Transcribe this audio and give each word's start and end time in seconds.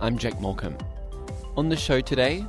I'm 0.00 0.16
Jake 0.18 0.36
Morcom. 0.36 0.78
On 1.56 1.68
the 1.68 1.76
show 1.76 2.00
today, 2.00 2.44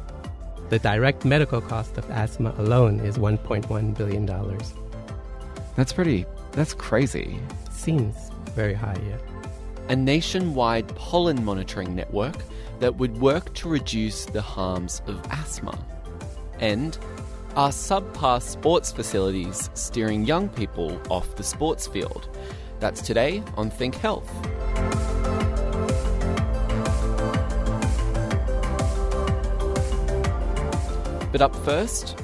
The 0.69 0.79
direct 0.79 1.25
medical 1.25 1.59
cost 1.59 1.97
of 1.97 2.09
asthma 2.09 2.53
alone 2.57 3.01
is 3.01 3.17
$1.1 3.17 3.97
billion. 3.97 4.25
that's 5.75 5.91
pretty, 5.91 6.25
that's 6.53 6.73
crazy. 6.73 7.37
Seems 7.71 8.15
very 8.55 8.73
high, 8.73 8.95
yeah. 9.09 9.17
A 9.89 9.95
nationwide 9.97 10.87
pollen 10.95 11.43
monitoring 11.43 11.93
network 11.93 12.37
that 12.79 12.95
would 12.95 13.19
work 13.19 13.53
to 13.55 13.67
reduce 13.67 14.23
the 14.25 14.41
harms 14.41 15.01
of 15.07 15.19
asthma. 15.29 15.77
And 16.59 16.97
are 17.57 17.69
subpar 17.71 18.41
sports 18.41 18.93
facilities 18.93 19.69
steering 19.73 20.23
young 20.25 20.47
people 20.47 21.01
off 21.09 21.35
the 21.35 21.43
sports 21.43 21.85
field? 21.85 22.29
That's 22.79 23.01
today 23.01 23.43
on 23.57 23.69
Think 23.69 23.95
Health. 23.95 24.31
But 31.31 31.41
up 31.41 31.55
first. 31.57 32.19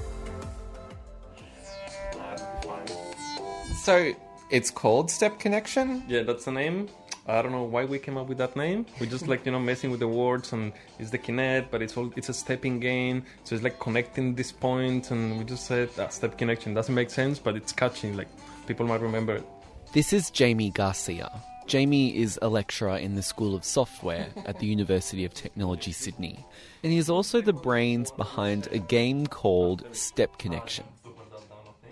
So 3.84 4.14
it's 4.52 4.70
called 4.70 5.10
Step 5.10 5.40
Kinnection? 5.40 6.04
Yeah, 6.10 6.24
that's 6.24 6.46
the 6.46 6.52
name. 6.52 6.90
I 7.26 7.42
don't 7.42 7.52
know 7.52 7.64
why 7.64 7.84
we 7.86 8.00
came 8.00 8.18
up 8.18 8.28
with 8.28 8.38
that 8.38 8.56
name. 8.56 8.86
We 9.00 9.08
just 9.08 9.28
like 9.28 9.46
you 9.46 9.52
know 9.52 9.60
messing 9.60 9.92
with 9.92 10.00
the 10.00 10.08
words 10.08 10.54
and 10.54 10.72
it's 11.00 11.10
the 11.10 11.18
Kinect, 11.18 11.68
but 11.72 11.82
it's 11.82 11.96
all 11.98 12.12
it's 12.16 12.30
a 12.30 12.34
stepping 12.34 12.80
game. 12.80 13.24
So 13.44 13.56
it's 13.56 13.64
like 13.64 13.80
connecting 13.80 14.36
these 14.36 14.52
points, 14.52 15.12
and 15.12 15.38
we 15.38 15.44
just 15.44 15.66
said 15.66 15.90
ah, 16.00 16.08
Step 16.08 16.38
Kinnection 16.38 16.74
doesn't 16.74 16.96
make 16.96 17.10
sense, 17.10 17.40
but 17.40 17.56
it's 17.56 17.74
catchy. 17.74 18.14
Like 18.14 18.30
people 18.66 18.86
might 18.86 19.02
remember 19.02 19.36
it. 19.36 19.46
This 19.94 20.14
is 20.14 20.30
Jamie 20.30 20.70
Garcia. 20.70 21.30
Jamie 21.68 22.16
is 22.16 22.40
a 22.42 22.48
lecturer 22.48 22.96
in 22.96 23.16
the 23.16 23.22
School 23.22 23.54
of 23.54 23.66
Software 23.66 24.28
at 24.46 24.60
the 24.60 24.66
University 24.66 25.26
of 25.26 25.34
Technology, 25.34 25.92
Sydney. 25.92 26.46
And 26.82 26.94
he 26.94 26.98
is 26.98 27.10
also 27.10 27.42
the 27.42 27.52
brains 27.52 28.10
behind 28.10 28.70
a 28.72 28.80
game 28.80 29.28
called 29.28 29.84
Step 29.92 30.38
Kinnection. 30.38 30.86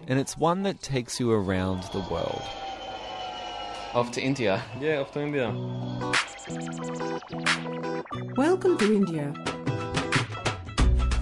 And 0.08 0.18
it's 0.18 0.38
one 0.38 0.64
that 0.64 0.82
takes 0.82 1.20
you 1.20 1.30
around 1.30 1.84
the 1.92 2.00
world. 2.10 2.42
Off 3.94 4.12
to 4.14 4.22
India. 4.22 4.64
Yeah, 4.80 5.00
off 5.00 5.12
to 5.12 5.22
India. 5.22 5.52
Welcome 8.38 8.78
to 8.78 8.96
India. 8.96 9.34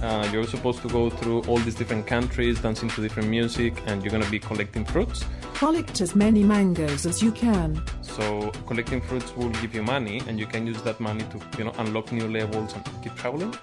Uh, 0.04 0.30
you're 0.32 0.46
supposed 0.46 0.82
to 0.82 0.90
go 0.90 1.10
through 1.10 1.42
all 1.44 1.58
these 1.60 1.76
different 1.76 2.06
countries, 2.06 2.60
dancing 2.60 2.90
to 2.90 3.02
different 3.02 3.30
music, 3.30 3.82
and 3.88 4.04
you're 4.04 4.12
gonna 4.12 4.30
be 4.30 4.38
collecting 4.38 4.86
fruits. 4.86 5.24
Collect 5.56 6.02
as 6.02 6.14
many 6.14 6.44
mangoes 6.44 7.06
as 7.06 7.24
you 7.24 7.32
can. 7.32 7.82
So 8.16 8.52
collecting 8.68 9.02
fruits 9.02 9.36
will 9.36 9.50
give 9.50 9.74
you 9.74 9.82
money, 9.82 10.22
and 10.28 10.40
you 10.40 10.46
can 10.46 10.68
use 10.68 10.82
that 10.84 11.00
money 11.00 11.24
to 11.32 11.40
you 11.58 11.64
know 11.64 11.74
unlock 11.80 12.12
new 12.12 12.28
levels 12.28 12.74
and 12.76 12.86
keep 13.02 13.16
traveling. 13.16 13.56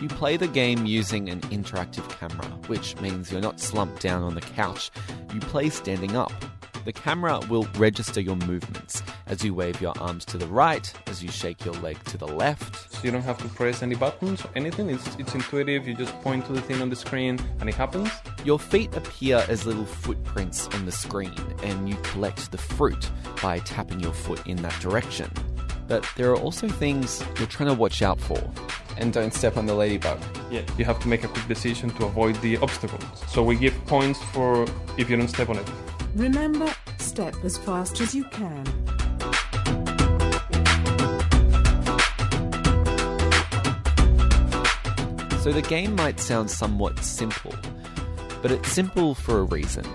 You 0.00 0.08
play 0.08 0.36
the 0.36 0.48
game 0.48 0.84
using 0.84 1.30
an 1.30 1.40
interactive 1.42 2.06
camera, 2.18 2.46
which 2.66 3.00
means 3.00 3.32
you're 3.32 3.40
not 3.40 3.60
slumped 3.60 4.02
down 4.02 4.22
on 4.22 4.34
the 4.34 4.42
couch. 4.42 4.90
You 5.32 5.40
play 5.40 5.70
standing 5.70 6.16
up. 6.16 6.32
The 6.84 6.92
camera 6.92 7.40
will 7.48 7.66
register 7.76 8.20
your 8.20 8.36
movements 8.36 9.02
as 9.26 9.42
you 9.42 9.54
wave 9.54 9.80
your 9.80 9.98
arms 9.98 10.26
to 10.26 10.36
the 10.36 10.46
right, 10.48 10.92
as 11.06 11.22
you 11.22 11.30
shake 11.30 11.64
your 11.64 11.72
leg 11.76 11.96
to 12.04 12.18
the 12.18 12.26
left. 12.26 12.92
So 12.92 13.00
you 13.04 13.10
don't 13.10 13.22
have 13.22 13.38
to 13.38 13.48
press 13.48 13.82
any 13.82 13.94
buttons 13.94 14.44
or 14.44 14.50
anything. 14.54 14.90
It's 14.90 15.16
it's 15.16 15.34
intuitive. 15.34 15.88
You 15.88 15.94
just 15.94 16.12
point 16.20 16.44
to 16.46 16.52
the 16.52 16.60
thing 16.60 16.82
on 16.82 16.90
the 16.90 16.96
screen, 16.96 17.38
and 17.60 17.70
it 17.70 17.74
happens. 17.74 18.10
Your 18.44 18.58
feet 18.58 18.94
appear 18.94 19.42
as 19.48 19.64
little 19.64 19.86
footprints 19.86 20.68
on 20.74 20.84
the 20.84 20.92
screen, 20.92 21.32
and 21.62 21.88
you 21.88 21.96
collect 22.02 22.52
the 22.52 22.58
fruit 22.58 23.10
by 23.42 23.58
tapping 23.60 24.00
your 24.00 24.12
foot 24.12 24.46
in 24.46 24.58
that 24.58 24.78
direction. 24.82 25.30
But 25.88 26.06
there 26.18 26.30
are 26.30 26.36
also 26.36 26.68
things 26.68 27.24
you're 27.38 27.48
trying 27.48 27.70
to 27.70 27.74
watch 27.74 28.02
out 28.02 28.20
for. 28.20 28.38
And 28.98 29.14
don't 29.14 29.32
step 29.32 29.56
on 29.56 29.64
the 29.64 29.74
ladybug. 29.74 30.20
Yeah, 30.50 30.60
you 30.76 30.84
have 30.84 31.00
to 31.00 31.08
make 31.08 31.24
a 31.24 31.28
quick 31.28 31.48
decision 31.48 31.88
to 31.94 32.04
avoid 32.04 32.36
the 32.42 32.58
obstacles. 32.58 33.02
So 33.28 33.42
we 33.42 33.56
give 33.56 33.74
points 33.86 34.22
for 34.24 34.66
if 34.98 35.08
you 35.08 35.16
don't 35.16 35.28
step 35.28 35.48
on 35.48 35.56
it. 35.56 35.70
Remember, 36.14 36.70
step 36.98 37.34
as 37.44 37.56
fast 37.56 38.02
as 38.02 38.14
you 38.14 38.24
can. 38.24 38.64
So 45.44 45.52
the 45.52 45.64
game 45.66 45.94
might 45.94 46.20
sound 46.20 46.50
somewhat 46.50 46.98
simple, 47.00 47.53
but 48.44 48.52
it's 48.52 48.72
simple 48.72 49.14
for 49.14 49.38
a 49.38 49.44
reason. 49.44 49.86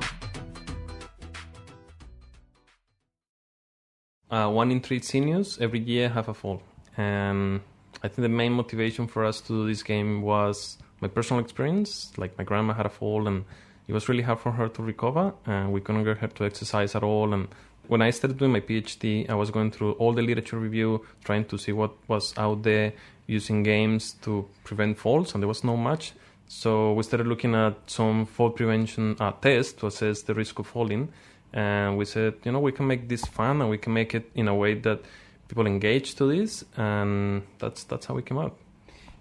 Uh, 4.31 4.49
one 4.49 4.71
in 4.71 4.81
three 4.81 4.99
seniors 4.99 5.59
every 5.59 5.77
year 5.77 6.09
have 6.09 6.29
a 6.29 6.33
fall, 6.33 6.63
and 6.97 7.61
I 8.01 8.07
think 8.07 8.23
the 8.23 8.29
main 8.29 8.53
motivation 8.53 9.05
for 9.05 9.23
us 9.23 9.39
to 9.41 9.47
do 9.49 9.67
this 9.67 9.83
game 9.83 10.23
was 10.23 10.79
my 10.99 11.07
personal 11.07 11.43
experience. 11.43 12.11
Like 12.17 12.35
my 12.39 12.43
grandma 12.43 12.73
had 12.73 12.87
a 12.87 12.89
fall, 12.89 13.27
and 13.27 13.45
it 13.87 13.93
was 13.93 14.09
really 14.09 14.23
hard 14.23 14.39
for 14.39 14.53
her 14.53 14.67
to 14.67 14.81
recover, 14.81 15.31
and 15.45 15.71
we 15.71 15.79
couldn't 15.79 16.03
get 16.05 16.17
her 16.17 16.27
to 16.27 16.45
exercise 16.45 16.95
at 16.95 17.03
all. 17.03 17.35
And 17.35 17.49
when 17.87 18.01
I 18.01 18.09
started 18.09 18.39
doing 18.39 18.53
my 18.53 18.61
PhD, 18.61 19.29
I 19.29 19.35
was 19.35 19.51
going 19.51 19.69
through 19.69 19.91
all 19.93 20.13
the 20.13 20.23
literature 20.23 20.57
review, 20.57 21.05
trying 21.23 21.45
to 21.45 21.57
see 21.59 21.71
what 21.71 21.91
was 22.07 22.35
out 22.35 22.63
there 22.63 22.93
using 23.27 23.61
games 23.61 24.13
to 24.23 24.47
prevent 24.63 24.97
falls, 24.97 25.35
and 25.35 25.43
there 25.43 25.47
was 25.47 25.63
not 25.63 25.75
much. 25.75 26.13
So 26.51 26.93
we 26.93 27.03
started 27.03 27.27
looking 27.27 27.53
at 27.53 27.75
some 27.85 28.25
fall 28.25 28.49
prevention 28.49 29.15
uh, 29.19 29.33
tests 29.33 29.73
to 29.73 29.85
assess 29.85 30.23
the 30.23 30.33
risk 30.33 30.57
of 30.57 30.65
falling, 30.65 31.13
and 31.53 31.95
we 31.95 32.05
said, 32.05 32.33
you 32.43 32.51
know, 32.51 32.59
we 32.59 32.71
can 32.71 32.87
make 32.87 33.07
this 33.07 33.23
fun 33.23 33.61
and 33.61 33.69
we 33.69 33.77
can 33.77 33.93
make 33.93 34.15
it 34.15 34.31
in 34.33 34.47
a 34.47 34.55
way 34.55 34.73
that 34.73 34.99
people 35.47 35.67
engage 35.67 36.15
to 36.15 36.25
this, 36.25 36.65
and 36.75 37.43
that's 37.59 37.83
that's 37.83 38.07
how 38.07 38.15
we 38.15 38.23
came 38.23 38.39
up. 38.39 38.57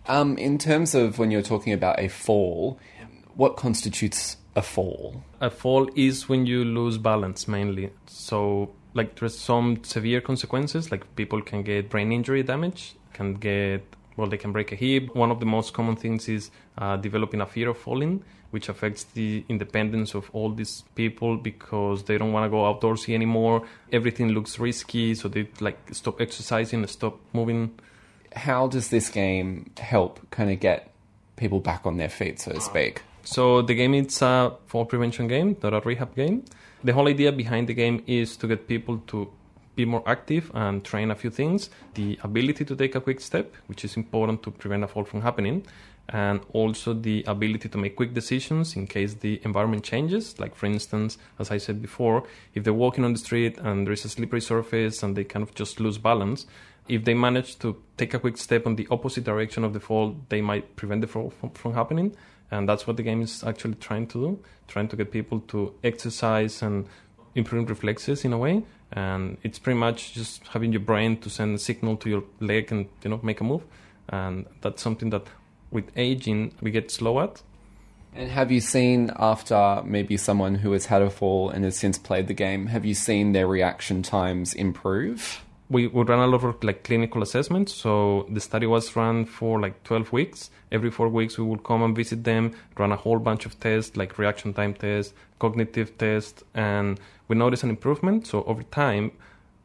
Um, 0.07 0.39
in 0.39 0.57
terms 0.57 0.95
of 0.95 1.19
when 1.19 1.31
you're 1.31 1.43
talking 1.43 1.75
about 1.75 2.01
a 2.01 2.09
fall, 2.09 2.79
what 3.35 3.59
constitutes 3.59 4.39
a 4.57 4.63
fall? 4.63 5.23
A 5.39 5.51
fall 5.51 5.91
is 5.95 6.31
when 6.31 6.47
you 6.47 6.65
lose 6.65 6.97
balance 6.97 7.47
mainly. 7.47 7.91
So 8.07 8.71
like 8.95 9.21
there's 9.21 9.39
some 9.39 9.85
severe 9.85 10.23
consequences, 10.23 10.91
like 10.91 11.15
people 11.15 11.43
can 11.43 11.63
get 11.63 11.91
brain 11.91 12.11
injury 12.11 12.43
damage, 12.43 12.95
can 13.13 13.35
get 13.35 13.85
well, 14.19 14.29
they 14.29 14.37
can 14.37 14.51
break 14.53 14.73
a 14.73 14.75
hip. 14.75 15.15
One 15.15 15.31
of 15.31 15.39
the 15.39 15.47
most 15.47 15.73
common 15.73 15.95
things 15.95 16.29
is 16.29 16.51
uh, 16.77 16.97
developing 16.97 17.41
a 17.41 17.47
fear 17.47 17.69
of 17.69 17.79
falling, 17.79 18.25
which 18.51 18.69
affects 18.69 19.05
the 19.05 19.45
independence 19.49 20.13
of 20.13 20.29
all 20.33 20.53
these 20.53 20.83
people 20.97 21.37
because 21.37 22.03
they 22.03 22.19
don't 22.19 22.33
want 22.33 22.45
to 22.45 22.51
go 22.51 22.57
outdoorsy 22.57 23.15
anymore. 23.15 23.63
Everything 23.93 24.31
looks 24.31 24.59
risky, 24.59 25.15
so 25.15 25.29
they 25.29 25.49
like 25.61 25.79
stop 25.93 26.21
exercising, 26.21 26.85
stop 26.89 27.21
moving. 27.33 27.79
How 28.35 28.67
does 28.67 28.89
this 28.89 29.09
game 29.09 29.71
help 29.79 30.29
kind 30.31 30.51
of 30.51 30.59
get 30.59 30.91
people 31.37 31.61
back 31.61 31.87
on 31.87 31.97
their 31.97 32.09
feet, 32.09 32.41
so 32.41 32.51
to 32.51 32.61
speak? 32.61 33.03
So 33.23 33.63
the 33.63 33.75
game 33.75 33.95
is 33.95 34.21
a 34.21 34.57
fall 34.67 34.85
prevention 34.85 35.29
game, 35.29 35.57
not 35.63 35.75
a 35.75 35.81
rehab 35.81 36.17
game. 36.17 36.45
The 36.83 36.93
whole 36.93 37.07
idea 37.07 37.31
behind 37.31 37.69
the 37.69 37.75
game 37.75 38.03
is 38.09 38.37
to 38.39 38.49
get 38.49 38.67
people 38.67 38.99
to 39.09 39.31
be 39.79 39.85
more 39.85 40.03
active 40.07 40.51
and 40.55 40.85
train 40.85 41.11
a 41.11 41.15
few 41.15 41.31
things. 41.31 41.71
The 41.95 42.19
ability 42.23 42.65
to 42.65 42.75
take 42.77 42.97
a 42.97 43.01
quick 43.01 43.21
step, 43.21 43.55
which 43.69 43.85
is 43.85 43.97
important 43.97 44.43
to 44.43 44.51
prevent 44.51 44.83
a 44.85 44.89
fall 44.89 45.05
from 45.05 45.23
happening, 45.23 45.65
and 46.09 46.41
also 46.53 46.95
the 46.95 47.23
ability 47.27 47.69
to 47.69 47.79
make 47.79 47.95
quick 47.95 48.13
decisions 48.13 48.75
in 48.77 48.87
case 48.87 49.15
the 49.15 49.41
environment 49.45 49.85
changes. 49.85 50.39
Like, 50.41 50.55
for 50.57 50.67
instance, 50.67 51.17
as 51.39 51.51
I 51.51 51.59
said 51.59 51.81
before, 51.81 52.25
if 52.55 52.65
they're 52.65 52.83
walking 52.87 53.05
on 53.05 53.13
the 53.13 53.19
street 53.19 53.57
and 53.59 53.87
there 53.87 53.93
is 53.93 54.05
a 54.05 54.09
slippery 54.09 54.41
surface 54.41 55.03
and 55.03 55.17
they 55.17 55.25
kind 55.25 55.45
of 55.45 55.55
just 55.55 55.79
lose 55.79 55.99
balance, 55.99 56.47
if 56.89 57.05
they 57.05 57.15
manage 57.15 57.59
to 57.61 57.77
take 57.97 58.15
a 58.15 58.19
quick 58.19 58.37
step 58.37 58.67
on 58.67 58.77
the 58.77 58.89
opposite 58.91 59.23
direction 59.23 59.63
of 59.63 59.75
the 59.75 59.81
fall, 59.81 60.17
they 60.29 60.41
might 60.41 60.75
prevent 60.75 61.03
the 61.03 61.07
fall 61.07 61.31
from, 61.31 61.51
from 61.51 61.75
happening. 61.75 62.17
And 62.51 62.67
that's 62.69 62.87
what 62.87 62.97
the 62.97 63.03
game 63.03 63.21
is 63.23 63.45
actually 63.45 63.75
trying 63.75 64.07
to 64.09 64.19
do, 64.27 64.43
trying 64.67 64.89
to 64.89 64.97
get 64.97 65.13
people 65.13 65.41
to 65.53 65.75
exercise 65.85 66.63
and 66.63 66.87
improve 67.35 67.69
reflexes 67.69 68.25
in 68.25 68.33
a 68.33 68.39
way. 68.39 68.63
And 68.93 69.37
it's 69.43 69.59
pretty 69.59 69.79
much 69.79 70.15
just 70.15 70.47
having 70.49 70.73
your 70.73 70.81
brain 70.81 71.19
to 71.19 71.31
send 71.31 71.55
a 71.55 71.59
signal 71.59 71.97
to 71.99 72.09
your 72.09 72.25
leg 72.41 72.73
and 72.73 72.89
you 73.03 73.11
know 73.11 73.21
make 73.23 73.41
a 73.41 73.45
move. 73.45 73.63
And 74.09 74.47
that's 74.61 74.83
something 74.83 75.11
that 75.11 75.27
with 75.71 75.91
aging 75.97 76.55
we 76.61 76.71
get 76.71 76.91
slow 76.91 77.21
at. 77.21 77.43
And 78.15 78.31
have 78.31 78.51
you 78.51 78.61
seen 78.61 79.13
after 79.17 79.83
maybe 79.85 80.17
someone 80.17 80.57
who 80.57 80.73
has 80.73 80.87
had 80.87 81.03
a 81.03 81.11
fall 81.11 81.51
and 81.51 81.65
has 81.65 81.77
since 81.77 81.99
played 81.99 82.27
the 82.27 82.35
game, 82.35 82.67
have 82.67 82.85
you 82.85 82.95
seen 82.95 83.33
their 83.33 83.47
reaction 83.47 84.03
times 84.03 84.55
improve? 84.55 85.45
we, 85.71 85.87
we 85.87 86.03
run 86.03 86.19
a 86.19 86.27
lot 86.27 86.45
of 86.45 86.63
like 86.65 86.85
clinical 86.85 87.23
assessments. 87.23 87.75
So 87.75 88.27
the 88.31 88.41
study 88.41 88.67
was 88.67 88.95
run 88.97 89.27
for 89.27 89.61
like 89.61 89.83
12 89.85 90.13
weeks. 90.13 90.51
Every 90.73 90.91
four 90.91 91.09
weeks, 91.09 91.39
we 91.39 91.45
would 91.45 91.63
come 91.63 91.83
and 91.83 91.95
visit 91.95 92.25
them, 92.25 92.55
run 92.77 92.93
a 92.93 92.97
whole 92.97 93.19
bunch 93.19 93.47
of 93.47 93.59
tests 93.61 93.97
like 93.97 94.19
reaction 94.19 94.55
time 94.55 94.75
tests, 94.75 95.13
cognitive 95.39 95.97
tests, 95.99 96.43
and 96.55 96.99
we 97.29 97.37
notice 97.37 97.63
an 97.63 97.71
improvement. 97.71 98.27
So 98.27 98.43
over 98.45 98.63
time, 98.65 99.13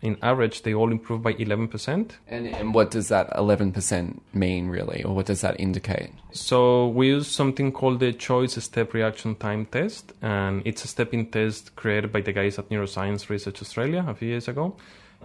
in 0.03 0.17
average, 0.21 0.63
they 0.63 0.73
all 0.73 0.91
improve 0.91 1.23
by 1.23 1.33
11%. 1.33 2.11
And, 2.27 2.47
and 2.47 2.73
what 2.73 2.91
does 2.91 3.07
that 3.07 3.31
11% 3.31 4.19
mean, 4.33 4.67
really? 4.67 5.01
Or 5.03 5.15
what 5.15 5.27
does 5.27 5.39
that 5.41 5.57
indicate? 5.59 6.11
So 6.33 6.89
we 6.89 7.07
use 7.07 7.27
something 7.27 7.71
called 7.71 8.01
the 8.01 8.11
Choice 8.11 8.61
Step 8.61 8.93
Reaction 8.93 9.35
Time 9.35 9.65
Test, 9.65 10.11
and 10.21 10.61
it's 10.65 10.83
a 10.83 10.89
stepping 10.89 11.31
test 11.31 11.77
created 11.77 12.11
by 12.11 12.19
the 12.19 12.33
guys 12.33 12.59
at 12.59 12.67
Neuroscience 12.67 13.29
Research 13.29 13.61
Australia 13.61 14.05
a 14.05 14.13
few 14.13 14.27
years 14.27 14.49
ago. 14.49 14.75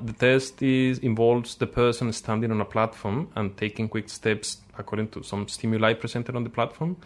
The 0.00 0.12
test 0.12 0.62
is, 0.62 1.00
involves 1.00 1.56
the 1.56 1.66
person 1.66 2.12
standing 2.12 2.52
on 2.52 2.60
a 2.60 2.64
platform 2.64 3.32
and 3.34 3.56
taking 3.56 3.88
quick 3.88 4.08
steps 4.08 4.58
according 4.78 5.08
to 5.08 5.24
some 5.24 5.48
stimuli 5.48 5.94
presented 5.94 6.36
on 6.36 6.44
the 6.44 6.50
platform. 6.50 6.96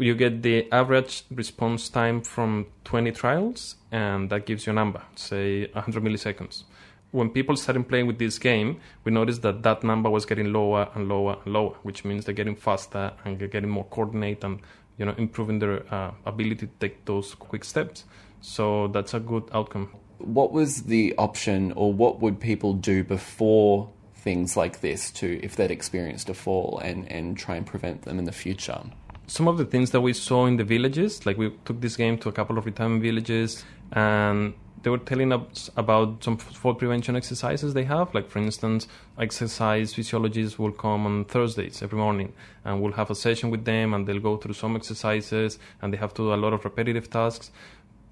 You 0.00 0.14
get 0.14 0.42
the 0.42 0.70
average 0.72 1.24
response 1.30 1.88
time 1.88 2.22
from 2.22 2.66
20 2.84 3.12
trials, 3.12 3.76
and 3.92 4.30
that 4.30 4.46
gives 4.46 4.66
you 4.66 4.72
a 4.72 4.74
number, 4.74 5.02
say 5.14 5.66
100 5.66 6.02
milliseconds 6.02 6.64
when 7.12 7.30
people 7.30 7.56
started 7.56 7.88
playing 7.88 8.06
with 8.06 8.18
this 8.18 8.38
game, 8.38 8.80
we 9.04 9.12
noticed 9.12 9.42
that 9.42 9.62
that 9.62 9.82
number 9.82 10.08
was 10.08 10.24
getting 10.24 10.52
lower 10.52 10.88
and 10.94 11.08
lower 11.08 11.38
and 11.44 11.52
lower, 11.52 11.74
which 11.82 12.04
means 12.04 12.24
they're 12.24 12.34
getting 12.34 12.56
faster 12.56 13.12
and 13.24 13.38
they're 13.38 13.48
getting 13.48 13.70
more 13.70 13.84
coordinated 13.84 14.44
and 14.44 14.60
you 14.96 15.04
know 15.04 15.14
improving 15.16 15.58
their 15.58 15.82
uh, 15.92 16.12
ability 16.26 16.66
to 16.66 16.72
take 16.78 17.04
those 17.04 17.34
quick 17.34 17.64
steps. 17.64 18.04
So 18.40 18.88
that's 18.88 19.14
a 19.14 19.20
good 19.20 19.48
outcome. 19.52 19.90
What 20.18 20.52
was 20.52 20.82
the 20.82 21.14
option, 21.16 21.72
or 21.72 21.92
what 21.92 22.20
would 22.20 22.40
people 22.40 22.74
do 22.74 23.02
before 23.02 23.90
things 24.14 24.56
like 24.56 24.80
this 24.80 25.10
to 25.12 25.40
if 25.42 25.56
they'd 25.56 25.70
experienced 25.70 26.28
a 26.28 26.34
fall 26.34 26.78
and, 26.84 27.10
and 27.10 27.38
try 27.38 27.56
and 27.56 27.66
prevent 27.66 28.02
them 28.02 28.18
in 28.18 28.26
the 28.26 28.32
future? 28.32 28.82
Some 29.30 29.46
of 29.46 29.58
the 29.58 29.64
things 29.64 29.92
that 29.92 30.00
we 30.00 30.12
saw 30.12 30.46
in 30.46 30.56
the 30.56 30.64
villages, 30.64 31.24
like 31.24 31.38
we 31.38 31.52
took 31.64 31.80
this 31.80 31.94
game 31.94 32.18
to 32.18 32.28
a 32.28 32.32
couple 32.32 32.58
of 32.58 32.66
retirement 32.66 33.00
villages, 33.00 33.64
and 33.92 34.54
they 34.82 34.90
were 34.90 34.98
telling 34.98 35.32
us 35.32 35.70
about 35.76 36.24
some 36.24 36.36
fall 36.36 36.74
prevention 36.74 37.14
exercises 37.14 37.72
they 37.72 37.84
have. 37.84 38.12
Like, 38.12 38.28
for 38.28 38.40
instance, 38.40 38.88
exercise 39.20 39.94
physiologists 39.94 40.58
will 40.58 40.72
come 40.72 41.06
on 41.06 41.26
Thursdays 41.26 41.80
every 41.80 41.96
morning 41.96 42.32
and 42.64 42.82
we'll 42.82 42.94
have 42.94 43.08
a 43.08 43.14
session 43.14 43.50
with 43.50 43.64
them 43.64 43.94
and 43.94 44.04
they'll 44.04 44.18
go 44.18 44.36
through 44.36 44.54
some 44.54 44.74
exercises 44.74 45.60
and 45.80 45.92
they 45.92 45.98
have 45.98 46.12
to 46.14 46.22
do 46.22 46.34
a 46.34 46.40
lot 46.44 46.52
of 46.52 46.64
repetitive 46.64 47.08
tasks. 47.08 47.52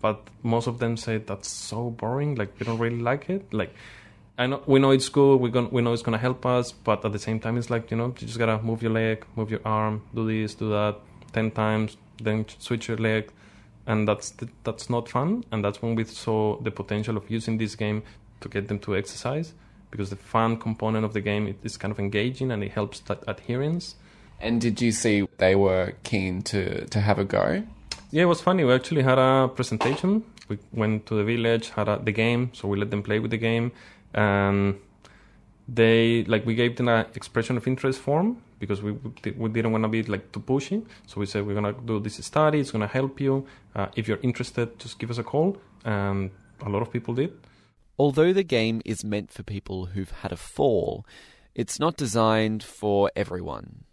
But 0.00 0.20
most 0.44 0.68
of 0.68 0.78
them 0.78 0.96
say 0.96 1.18
that's 1.18 1.48
so 1.48 1.90
boring, 1.90 2.36
like, 2.36 2.52
we 2.60 2.64
don't 2.64 2.78
really 2.78 3.00
like 3.00 3.28
it. 3.28 3.52
Like, 3.52 3.74
I 4.38 4.46
know 4.46 4.62
we 4.66 4.78
know 4.78 4.92
it's 4.92 5.08
good. 5.08 5.38
We 5.38 5.50
going 5.50 5.68
we 5.72 5.82
know 5.82 5.92
it's 5.92 6.02
gonna 6.02 6.16
help 6.16 6.46
us, 6.46 6.70
but 6.70 7.04
at 7.04 7.10
the 7.10 7.18
same 7.18 7.40
time, 7.40 7.58
it's 7.58 7.70
like 7.70 7.90
you 7.90 7.96
know 7.96 8.06
you 8.06 8.24
just 8.28 8.38
gotta 8.38 8.62
move 8.62 8.84
your 8.84 8.92
leg, 8.92 9.26
move 9.34 9.50
your 9.50 9.62
arm, 9.64 10.02
do 10.14 10.24
this, 10.28 10.54
do 10.54 10.68
that 10.68 11.00
ten 11.32 11.50
times, 11.50 11.96
then 12.22 12.46
switch 12.58 12.88
your 12.88 12.98
leg 12.98 13.30
and 13.88 14.06
that's 14.06 14.34
that's 14.62 14.88
not 14.88 15.08
fun. 15.08 15.44
And 15.50 15.64
that's 15.64 15.82
when 15.82 15.96
we 15.96 16.04
saw 16.04 16.60
the 16.60 16.70
potential 16.70 17.16
of 17.16 17.28
using 17.28 17.58
this 17.58 17.74
game 17.74 18.02
to 18.40 18.48
get 18.48 18.68
them 18.68 18.78
to 18.80 18.94
exercise 18.94 19.54
because 19.90 20.10
the 20.10 20.16
fun 20.16 20.58
component 20.58 21.04
of 21.04 21.14
the 21.14 21.22
game 21.22 21.56
is 21.64 21.76
kind 21.76 21.90
of 21.90 21.98
engaging 21.98 22.52
and 22.52 22.62
it 22.62 22.72
helps 22.72 23.00
that 23.00 23.24
adherence. 23.26 23.96
And 24.40 24.60
did 24.60 24.80
you 24.80 24.92
see 24.92 25.26
they 25.38 25.56
were 25.56 25.94
keen 26.04 26.42
to 26.42 26.86
to 26.86 27.00
have 27.00 27.18
a 27.18 27.24
go? 27.24 27.64
Yeah, 28.10 28.22
it 28.22 28.26
was 28.26 28.40
funny. 28.40 28.64
We 28.64 28.72
actually 28.72 29.02
had 29.02 29.18
a 29.18 29.48
presentation. 29.48 30.22
We 30.48 30.58
went 30.72 31.06
to 31.06 31.14
the 31.14 31.24
village, 31.24 31.70
had 31.70 31.88
a, 31.88 31.98
the 32.02 32.12
game, 32.12 32.50
so 32.54 32.68
we 32.68 32.78
let 32.78 32.90
them 32.90 33.02
play 33.02 33.18
with 33.18 33.30
the 33.30 33.36
game, 33.36 33.72
and 34.14 34.76
they 35.66 36.24
like 36.24 36.46
we 36.46 36.54
gave 36.54 36.76
them 36.76 36.88
an 36.88 37.06
expression 37.14 37.56
of 37.56 37.66
interest 37.66 37.98
form 38.00 38.42
because 38.58 38.82
we 38.82 38.92
we 39.36 39.48
didn't 39.48 39.72
want 39.72 39.84
to 39.84 39.88
be 39.88 40.02
like 40.02 40.32
too 40.32 40.40
pushy. 40.40 40.84
So 41.06 41.20
we 41.20 41.26
said 41.26 41.46
we're 41.46 41.54
gonna 41.54 41.72
do 41.72 42.00
this 42.00 42.24
study. 42.24 42.60
It's 42.60 42.70
gonna 42.70 42.86
help 42.86 43.20
you. 43.20 43.46
Uh, 43.74 43.86
if 43.96 44.08
you're 44.08 44.20
interested, 44.22 44.78
just 44.78 44.98
give 44.98 45.10
us 45.10 45.18
a 45.18 45.24
call. 45.24 45.56
And 45.84 46.30
a 46.64 46.68
lot 46.68 46.82
of 46.82 46.92
people 46.92 47.14
did. 47.14 47.32
Although 47.98 48.32
the 48.32 48.44
game 48.44 48.80
is 48.84 49.04
meant 49.04 49.32
for 49.32 49.42
people 49.42 49.86
who've 49.86 50.10
had 50.10 50.32
a 50.32 50.36
fall, 50.36 51.04
it's 51.54 51.80
not 51.80 51.96
designed 51.96 52.62
for 52.62 53.10
everyone. 53.16 53.84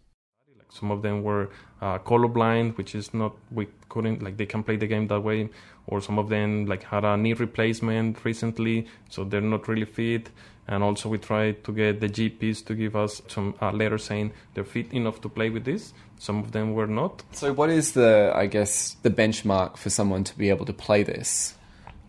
Some 0.68 0.90
of 0.90 1.02
them 1.02 1.22
were 1.22 1.50
uh, 1.80 1.98
colorblind, 1.98 2.76
which 2.76 2.94
is 2.94 3.14
not 3.14 3.34
we 3.50 3.68
couldn't 3.88 4.22
like 4.22 4.36
they 4.36 4.46
can 4.46 4.62
play 4.62 4.76
the 4.76 4.86
game 4.86 5.06
that 5.08 5.20
way. 5.20 5.48
Or 5.86 6.00
some 6.00 6.18
of 6.18 6.28
them 6.28 6.66
like 6.66 6.82
had 6.82 7.04
a 7.04 7.16
knee 7.16 7.32
replacement 7.32 8.24
recently, 8.24 8.86
so 9.08 9.24
they're 9.24 9.40
not 9.40 9.68
really 9.68 9.84
fit 9.86 10.30
and 10.68 10.82
also 10.82 11.08
we 11.08 11.18
tried 11.18 11.62
to 11.64 11.72
get 11.72 12.00
the 12.00 12.08
GPs 12.08 12.64
to 12.66 12.74
give 12.74 12.96
us 12.96 13.22
some 13.28 13.54
uh, 13.60 13.70
letters 13.72 14.04
saying 14.04 14.32
they're 14.54 14.64
fit 14.64 14.92
enough 14.92 15.20
to 15.20 15.28
play 15.28 15.50
with 15.50 15.64
this. 15.64 15.92
Some 16.18 16.38
of 16.38 16.52
them 16.52 16.74
were 16.74 16.86
not. 16.86 17.22
So, 17.32 17.52
what 17.52 17.70
is 17.70 17.92
the, 17.92 18.32
I 18.34 18.46
guess, 18.46 18.96
the 19.02 19.10
benchmark 19.10 19.76
for 19.76 19.90
someone 19.90 20.24
to 20.24 20.36
be 20.36 20.48
able 20.48 20.66
to 20.66 20.72
play 20.72 21.02
this? 21.02 21.54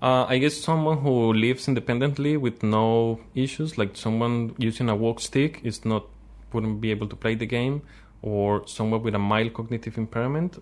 Uh, 0.01 0.25
I 0.25 0.37
guess 0.37 0.55
someone 0.55 0.99
who 0.99 1.33
lives 1.33 1.67
independently 1.67 2.37
with 2.37 2.61
no 2.63 3.19
issues, 3.33 3.77
like 3.77 3.97
someone 3.97 4.55
using 4.57 4.89
a 4.89 4.95
walk 4.95 5.19
stick, 5.19 5.61
is 5.63 5.85
not 5.85 6.05
wouldn't 6.53 6.79
be 6.79 6.91
able 6.91 7.07
to 7.07 7.15
play 7.15 7.35
the 7.35 7.45
game, 7.45 7.81
or 8.21 8.65
someone 8.67 9.01
with 9.03 9.15
a 9.15 9.19
mild 9.19 9.53
cognitive 9.53 9.97
impairment. 9.97 10.61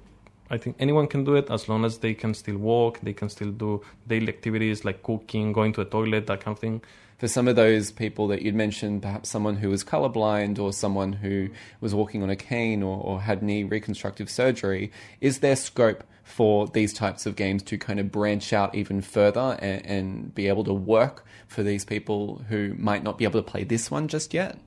I 0.49 0.57
think 0.57 0.75
anyone 0.79 1.07
can 1.07 1.23
do 1.23 1.35
it 1.35 1.49
as 1.49 1.67
long 1.67 1.85
as 1.85 1.97
they 1.99 2.13
can 2.13 2.33
still 2.33 2.57
walk, 2.57 2.99
they 3.01 3.13
can 3.13 3.29
still 3.29 3.51
do 3.51 3.81
daily 4.07 4.29
activities 4.29 4.85
like 4.85 5.01
cooking, 5.01 5.53
going 5.53 5.73
to 5.73 5.83
the 5.83 5.89
toilet, 5.89 6.27
that 6.27 6.41
kind 6.41 6.55
of 6.55 6.59
thing 6.59 6.81
for 7.17 7.27
some 7.27 7.47
of 7.47 7.55
those 7.55 7.91
people 7.91 8.27
that 8.27 8.41
you'd 8.41 8.55
mentioned, 8.55 9.01
perhaps 9.01 9.29
someone 9.29 9.55
who 9.55 9.69
was 9.69 9.83
colorblind 9.83 10.59
or 10.59 10.73
someone 10.73 11.13
who 11.13 11.49
was 11.79 11.95
walking 11.95 12.21
on 12.21 12.29
a 12.29 12.35
cane 12.35 12.83
or, 12.83 13.01
or 13.01 13.21
had 13.21 13.41
knee 13.41 13.63
reconstructive 13.63 14.29
surgery, 14.29 14.91
is 15.21 15.39
there 15.39 15.55
scope 15.55 16.03
for 16.23 16.67
these 16.67 16.91
types 16.91 17.25
of 17.25 17.35
games 17.35 17.63
to 17.63 17.77
kind 17.77 17.99
of 17.99 18.11
branch 18.11 18.51
out 18.51 18.75
even 18.75 18.99
further 18.99 19.57
and, 19.61 19.85
and 19.85 20.35
be 20.35 20.47
able 20.47 20.63
to 20.63 20.73
work 20.73 21.25
for 21.47 21.63
these 21.63 21.85
people 21.85 22.43
who 22.49 22.73
might 22.77 23.03
not 23.03 23.17
be 23.17 23.23
able 23.23 23.41
to 23.41 23.49
play 23.49 23.63
this 23.63 23.89
one 23.89 24.07
just 24.07 24.33
yet? 24.33 24.57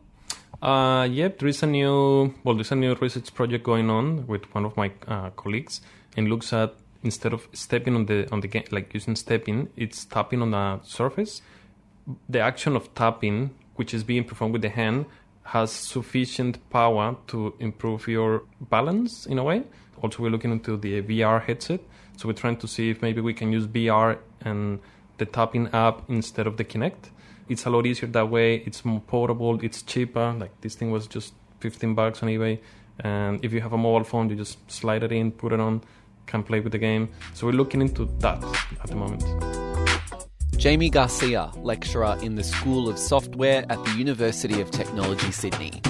Uh, 0.60 1.08
yep, 1.10 1.38
there 1.38 1.48
is 1.48 1.62
a 1.62 1.66
new 1.66 2.34
well, 2.42 2.54
there's 2.54 2.72
a 2.72 2.76
new 2.76 2.94
research 2.94 3.32
project 3.34 3.64
going 3.64 3.90
on 3.90 4.26
with 4.26 4.44
one 4.54 4.64
of 4.64 4.76
my 4.76 4.90
uh, 5.06 5.30
colleagues, 5.30 5.80
and 6.16 6.28
looks 6.28 6.52
at 6.52 6.74
instead 7.04 7.32
of 7.32 7.46
stepping 7.52 7.94
on 7.94 8.06
the 8.06 8.28
on 8.32 8.40
the 8.40 8.48
game 8.48 8.64
like 8.72 8.92
using 8.92 9.14
stepping, 9.14 9.68
it's 9.76 10.04
tapping 10.04 10.42
on 10.42 10.52
a 10.54 10.80
surface 10.82 11.42
the 12.28 12.40
action 12.40 12.76
of 12.76 12.94
tapping, 12.94 13.54
which 13.76 13.92
is 13.92 14.04
being 14.04 14.24
performed 14.24 14.52
with 14.52 14.62
the 14.62 14.68
hand, 14.68 15.06
has 15.42 15.70
sufficient 15.70 16.68
power 16.70 17.16
to 17.26 17.54
improve 17.58 18.06
your 18.08 18.42
balance 18.60 19.26
in 19.26 19.38
a 19.38 19.44
way. 19.44 19.62
Also, 20.02 20.22
we're 20.22 20.30
looking 20.30 20.52
into 20.52 20.76
the 20.76 21.02
VR 21.02 21.42
headset. 21.42 21.80
So 22.16 22.28
we're 22.28 22.34
trying 22.34 22.56
to 22.58 22.68
see 22.68 22.90
if 22.90 23.02
maybe 23.02 23.20
we 23.20 23.34
can 23.34 23.52
use 23.52 23.66
VR 23.66 24.18
and 24.40 24.80
the 25.18 25.26
tapping 25.26 25.68
app 25.72 26.08
instead 26.08 26.46
of 26.46 26.56
the 26.56 26.64
Kinect. 26.64 27.10
It's 27.48 27.64
a 27.64 27.70
lot 27.70 27.86
easier 27.86 28.08
that 28.10 28.28
way. 28.28 28.56
It's 28.56 28.84
more 28.84 29.00
portable. 29.00 29.58
It's 29.64 29.82
cheaper. 29.82 30.34
Like 30.38 30.60
this 30.60 30.74
thing 30.74 30.90
was 30.90 31.06
just 31.06 31.32
15 31.60 31.94
bucks 31.94 32.22
on 32.22 32.28
eBay. 32.28 32.58
And 33.00 33.44
if 33.44 33.52
you 33.52 33.60
have 33.60 33.72
a 33.72 33.78
mobile 33.78 34.04
phone, 34.04 34.28
you 34.28 34.36
just 34.36 34.58
slide 34.70 35.02
it 35.02 35.12
in, 35.12 35.32
put 35.32 35.52
it 35.52 35.60
on, 35.60 35.82
can 36.26 36.42
play 36.42 36.60
with 36.60 36.72
the 36.72 36.78
game. 36.78 37.08
So 37.34 37.46
we're 37.46 37.52
looking 37.52 37.80
into 37.80 38.06
that 38.18 38.42
at 38.82 38.88
the 38.88 38.96
moment. 38.96 39.24
Jamie 40.56 40.90
Garcia, 40.90 41.50
lecturer 41.56 42.18
in 42.20 42.34
the 42.34 42.42
School 42.42 42.88
of 42.88 42.98
Software 42.98 43.64
at 43.70 43.82
the 43.84 43.92
University 43.92 44.60
of 44.60 44.70
Technology, 44.70 45.30
Sydney. 45.30 45.80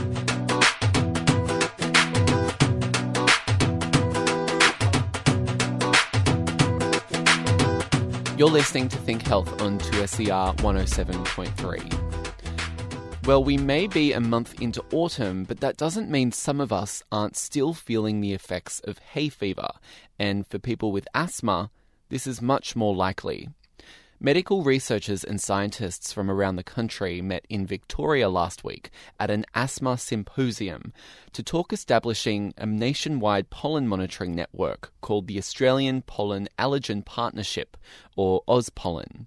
You're 8.38 8.48
listening 8.48 8.88
to 8.90 8.98
Think 8.98 9.26
Health 9.26 9.60
on 9.60 9.80
2SER 9.80 10.54
107.3. 10.58 13.26
Well, 13.26 13.42
we 13.42 13.56
may 13.56 13.88
be 13.88 14.12
a 14.12 14.20
month 14.20 14.62
into 14.62 14.84
autumn, 14.92 15.42
but 15.42 15.58
that 15.58 15.76
doesn't 15.76 16.08
mean 16.08 16.30
some 16.30 16.60
of 16.60 16.72
us 16.72 17.02
aren't 17.10 17.36
still 17.36 17.74
feeling 17.74 18.20
the 18.20 18.34
effects 18.34 18.78
of 18.84 18.98
hay 18.98 19.28
fever. 19.28 19.70
And 20.20 20.46
for 20.46 20.60
people 20.60 20.92
with 20.92 21.08
asthma, 21.14 21.72
this 22.10 22.28
is 22.28 22.40
much 22.40 22.76
more 22.76 22.94
likely. 22.94 23.48
Medical 24.20 24.64
researchers 24.64 25.22
and 25.22 25.40
scientists 25.40 26.12
from 26.12 26.28
around 26.28 26.56
the 26.56 26.64
country 26.64 27.22
met 27.22 27.46
in 27.48 27.64
Victoria 27.64 28.28
last 28.28 28.64
week 28.64 28.90
at 29.20 29.30
an 29.30 29.46
asthma 29.54 29.96
symposium 29.96 30.92
to 31.32 31.40
talk 31.40 31.72
establishing 31.72 32.52
a 32.58 32.66
nationwide 32.66 33.48
pollen 33.48 33.86
monitoring 33.86 34.34
network 34.34 34.92
called 35.02 35.28
the 35.28 35.38
Australian 35.38 36.02
Pollen 36.02 36.48
Allergen 36.58 37.04
Partnership, 37.04 37.76
or 38.16 38.42
AusPollen. 38.48 39.26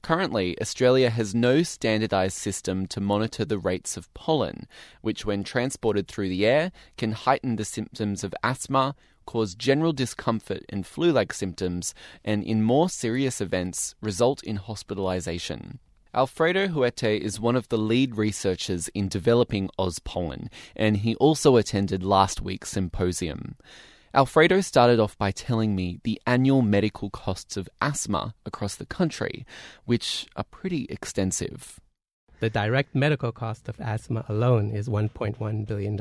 Currently, 0.00 0.60
Australia 0.60 1.10
has 1.10 1.34
no 1.34 1.64
standardised 1.64 2.36
system 2.36 2.86
to 2.88 3.00
monitor 3.00 3.44
the 3.44 3.58
rates 3.58 3.96
of 3.96 4.14
pollen, 4.14 4.68
which, 5.00 5.26
when 5.26 5.42
transported 5.42 6.06
through 6.06 6.28
the 6.28 6.46
air, 6.46 6.70
can 6.96 7.12
heighten 7.12 7.56
the 7.56 7.64
symptoms 7.64 8.22
of 8.22 8.32
asthma, 8.44 8.94
cause 9.26 9.54
general 9.54 9.92
discomfort 9.92 10.64
and 10.68 10.86
flu 10.86 11.12
like 11.12 11.32
symptoms, 11.32 11.94
and 12.24 12.44
in 12.44 12.62
more 12.62 12.88
serious 12.88 13.40
events, 13.40 13.94
result 14.00 14.42
in 14.42 14.56
hospitalization. 14.56 15.78
Alfredo 16.14 16.68
Huete 16.68 17.18
is 17.18 17.40
one 17.40 17.56
of 17.56 17.68
the 17.68 17.76
lead 17.78 18.16
researchers 18.16 18.86
in 18.88 19.08
developing 19.08 19.68
AusPollen, 19.78 20.48
and 20.76 20.98
he 20.98 21.16
also 21.16 21.56
attended 21.56 22.04
last 22.04 22.40
week's 22.40 22.70
symposium. 22.70 23.56
Alfredo 24.14 24.60
started 24.60 25.00
off 25.00 25.18
by 25.18 25.32
telling 25.32 25.74
me 25.74 25.98
the 26.04 26.22
annual 26.24 26.62
medical 26.62 27.10
costs 27.10 27.56
of 27.56 27.68
asthma 27.80 28.32
across 28.46 28.76
the 28.76 28.86
country, 28.86 29.44
which 29.86 30.28
are 30.36 30.44
pretty 30.44 30.86
extensive. 30.88 31.80
The 32.38 32.48
direct 32.48 32.94
medical 32.94 33.32
cost 33.32 33.68
of 33.68 33.80
asthma 33.80 34.24
alone 34.28 34.70
is 34.70 34.88
$1.1 34.88 35.66
billion. 35.66 35.96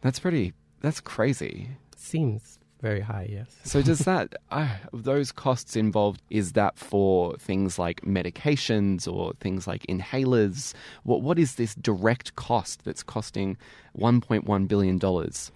That's 0.00 0.20
pretty, 0.20 0.52
that's 0.80 1.00
crazy. 1.00 1.68
Seems 1.96 2.58
very 2.80 3.00
high, 3.00 3.28
yes. 3.30 3.56
So 3.64 3.82
does 3.82 3.98
that 4.10 4.34
uh, 4.50 4.68
those 4.92 5.32
costs 5.32 5.76
involved 5.76 6.22
is 6.30 6.52
that 6.52 6.78
for 6.78 7.36
things 7.36 7.78
like 7.78 8.00
medications 8.02 9.10
or 9.10 9.34
things 9.40 9.66
like 9.66 9.82
inhalers? 9.86 10.74
What 11.02 11.22
what 11.22 11.38
is 11.38 11.56
this 11.56 11.74
direct 11.74 12.36
cost 12.36 12.84
that's 12.84 13.02
costing 13.02 13.56
1.1 13.98 14.68
billion 14.68 14.98
dollars? 14.98 15.52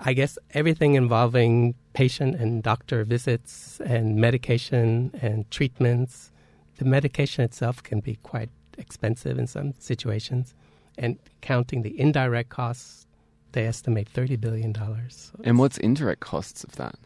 I 0.00 0.12
guess 0.12 0.38
everything 0.52 0.94
involving 0.94 1.74
patient 1.92 2.34
and 2.34 2.62
doctor 2.62 3.04
visits 3.04 3.80
and 3.84 4.16
medication 4.16 5.12
and 5.22 5.48
treatments. 5.50 6.32
The 6.78 6.84
medication 6.84 7.44
itself 7.44 7.82
can 7.82 8.00
be 8.00 8.16
quite 8.24 8.50
expensive 8.76 9.38
in 9.38 9.46
some 9.46 9.74
situations, 9.78 10.54
and 10.98 11.18
counting 11.40 11.82
the 11.82 11.98
indirect 11.98 12.48
costs, 12.48 13.06
they 13.54 13.66
estimate 13.66 14.08
thirty 14.08 14.36
billion 14.36 14.72
dollars. 14.72 15.32
And 15.42 15.58
what's 15.58 15.78
indirect 15.78 16.20
costs 16.20 16.62
of 16.64 16.76
that? 16.76 16.96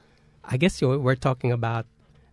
I 0.45 0.57
guess 0.57 0.81
you're, 0.81 0.99
we're 0.99 1.15
talking 1.15 1.53
about 1.53 1.87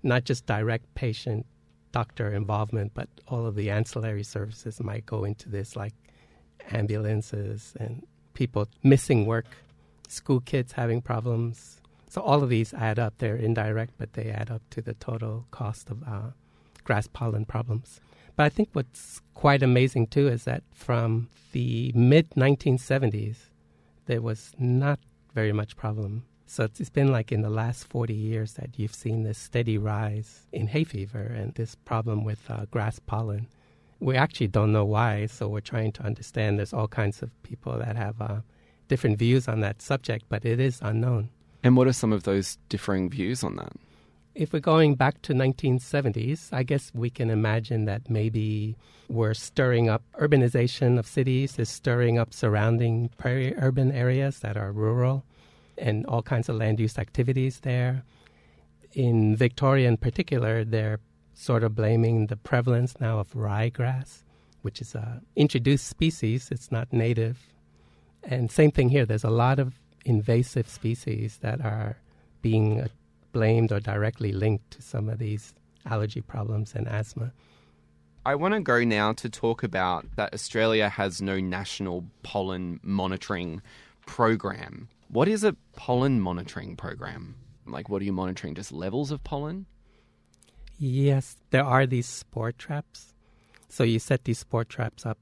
not 0.04 0.24
just 0.24 0.46
direct 0.46 0.94
patient 0.96 1.46
doctor 1.92 2.34
involvement, 2.34 2.94
but 2.94 3.10
all 3.28 3.46
of 3.46 3.56
the 3.56 3.70
ancillary 3.70 4.24
services 4.24 4.82
might 4.82 5.06
go 5.06 5.24
into 5.24 5.50
this, 5.50 5.76
like 5.76 5.94
ambulances 6.72 7.74
and 7.80 8.06
people 8.34 8.68
missing 8.84 9.26
work, 9.26 9.46
school 10.08 10.40
kids 10.40 10.74
having 10.74 11.02
problems. 11.02 11.82
So 12.10 12.22
all 12.22 12.42
of 12.44 12.50
these 12.50 12.74
add 12.74 13.00
up. 13.00 13.16
They're 13.18 13.36
indirect, 13.36 13.94
but 13.98 14.14
they 14.14 14.30
add 14.30 14.50
up 14.50 14.62
to 14.72 14.82
the 14.82 14.94
total 14.94 15.46
cost 15.52 15.90
of 15.90 16.04
uh, 16.04 16.32
grass 16.84 17.08
pollen 17.08 17.46
problems. 17.46 18.00
But 18.36 18.44
I 18.44 18.50
think 18.50 18.70
what's 18.74 19.22
quite 19.34 19.64
amazing 19.64 20.08
too 20.08 20.28
is 20.28 20.44
that 20.46 20.64
from 20.74 21.30
the 21.52 21.92
mid 21.96 22.30
1970s, 22.32 23.38
there 24.06 24.22
was 24.22 24.52
not 24.58 25.00
very 25.34 25.52
much 25.52 25.76
problem. 25.76 26.24
So 26.48 26.64
it's, 26.64 26.90
been 26.90 27.12
like 27.12 27.32
in 27.32 27.42
the 27.42 27.50
last 27.50 27.86
40 27.88 28.14
years 28.14 28.54
that 28.54 28.78
you've 28.78 28.94
seen 28.94 29.24
this 29.24 29.38
steady 29.38 29.78
rise 29.78 30.46
in 30.52 30.68
hay 30.68 30.84
fever 30.84 31.24
and 31.24 31.54
this 31.56 31.76
problem 31.76 32.24
with 32.24 32.40
uh, 32.50 32.66
grass 32.70 33.00
pollen. 33.00 33.48
We 34.00 34.16
actually 34.16 34.48
don't 34.48 34.72
know 34.72 34.86
why, 34.86 35.26
so 35.26 35.48
we're 35.48 35.62
trying 35.62 35.92
to 35.94 36.04
understand. 36.04 36.60
There's 36.60 36.74
all 36.74 36.88
kinds 36.88 37.24
of 37.24 37.32
people 37.44 37.78
that 37.80 37.96
have 37.96 38.22
uh, 38.22 38.42
different 38.88 39.18
views 39.18 39.48
on 39.48 39.62
that 39.62 39.82
subject, 39.82 40.26
but 40.30 40.46
it 40.46 40.60
is 40.60 40.80
unknown. 40.82 41.30
And 41.64 41.76
what 41.76 41.88
are 41.88 41.94
some 41.94 42.14
of 42.14 42.24
those 42.24 42.58
differing 42.70 43.10
views 43.10 43.44
on 43.44 43.56
that? 43.56 43.74
If 44.36 44.52
we're 44.52 44.60
going 44.60 44.96
back 44.96 45.22
to 45.22 45.34
1970s, 45.34 46.52
I 46.52 46.64
guess 46.64 46.92
we 46.94 47.10
can 47.10 47.30
imagine 47.30 47.86
that 47.86 48.10
maybe 48.10 48.76
we're 49.08 49.34
stirring 49.34 49.88
up 49.88 50.04
urbanization 50.20 51.00
of 51.00 51.08
cities, 51.08 51.58
is 51.58 51.70
stirring 51.70 52.20
up 52.20 52.34
surrounding 52.34 53.12
peri-urban 53.18 53.94
areas 53.94 54.40
that 54.40 54.58
are 54.58 54.74
rural, 54.74 55.24
and 55.78 56.06
all 56.06 56.22
kinds 56.22 56.50
of 56.50 56.58
land 56.58 56.82
use 56.82 57.00
activities 57.00 57.62
there. 57.62 58.04
In 58.92 59.38
Victoria, 59.38 59.88
in 59.88 59.96
particular, 59.96 60.66
they're 60.66 61.00
sort 61.34 61.64
of 61.64 61.74
blaming 61.74 62.28
the 62.28 62.36
prevalence 62.36 63.00
now 63.00 63.20
of 63.20 63.32
ryegrass, 63.34 64.24
which 64.64 64.82
is 64.82 64.96
a 64.96 65.22
introduced 65.38 65.88
species. 65.88 66.50
It's 66.52 66.74
not 66.74 66.92
native, 66.92 67.40
and 68.22 68.52
same 68.52 68.72
thing 68.72 68.90
here. 68.90 69.06
There's 69.06 69.24
a 69.24 69.30
lot 69.30 69.60
of 69.60 69.80
invasive 70.04 70.68
species 70.68 71.38
that 71.42 71.62
are 71.62 72.00
being 72.42 72.90
blamed 73.36 73.70
or 73.74 73.82
directly 73.82 74.32
linked 74.32 74.72
to 74.72 74.82
some 74.82 75.10
of 75.10 75.20
these 75.20 75.54
allergy 75.86 76.22
problems 76.22 76.74
and 76.74 76.88
asthma. 76.88 77.34
I 78.26 78.34
want 78.36 78.54
to 78.54 78.62
go 78.62 78.86
now 78.86 79.12
to 79.12 79.30
talk 79.30 79.62
about 79.62 80.06
that 80.16 80.34
Australia 80.34 80.88
has 80.88 81.22
no 81.22 81.42
national 81.42 82.06
pollen 82.24 82.80
monitoring 82.82 83.62
program. 84.06 84.88
What 85.10 85.28
is 85.28 85.44
a 85.44 85.58
pollen 85.76 86.22
monitoring 86.22 86.78
program? 86.78 87.36
Like, 87.68 87.90
what 87.90 88.02
are 88.02 88.06
you 88.06 88.14
monitoring? 88.14 88.56
Just 88.56 88.72
levels 88.72 89.12
of 89.12 89.22
pollen? 89.26 89.66
Yes, 90.80 91.36
there 91.50 91.66
are 91.66 91.86
these 91.86 92.08
spore 92.08 92.54
traps. 92.54 93.14
So 93.68 93.84
you 93.84 94.00
set 94.00 94.24
these 94.24 94.40
spore 94.40 94.64
traps 94.64 95.06
up 95.06 95.18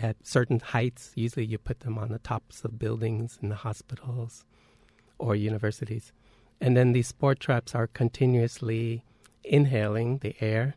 at 0.00 0.16
certain 0.24 0.60
heights. 0.60 1.10
Usually 1.16 1.44
you 1.44 1.58
put 1.58 1.80
them 1.80 1.98
on 1.98 2.10
the 2.12 2.20
tops 2.20 2.64
of 2.64 2.78
buildings 2.78 3.36
in 3.42 3.48
the 3.48 3.56
hospitals 3.66 4.44
or 5.18 5.34
universities. 5.34 6.12
And 6.62 6.76
then 6.76 6.92
these 6.92 7.08
spore 7.08 7.34
traps 7.34 7.74
are 7.74 7.88
continuously 7.88 9.02
inhaling 9.42 10.18
the 10.18 10.36
air 10.40 10.76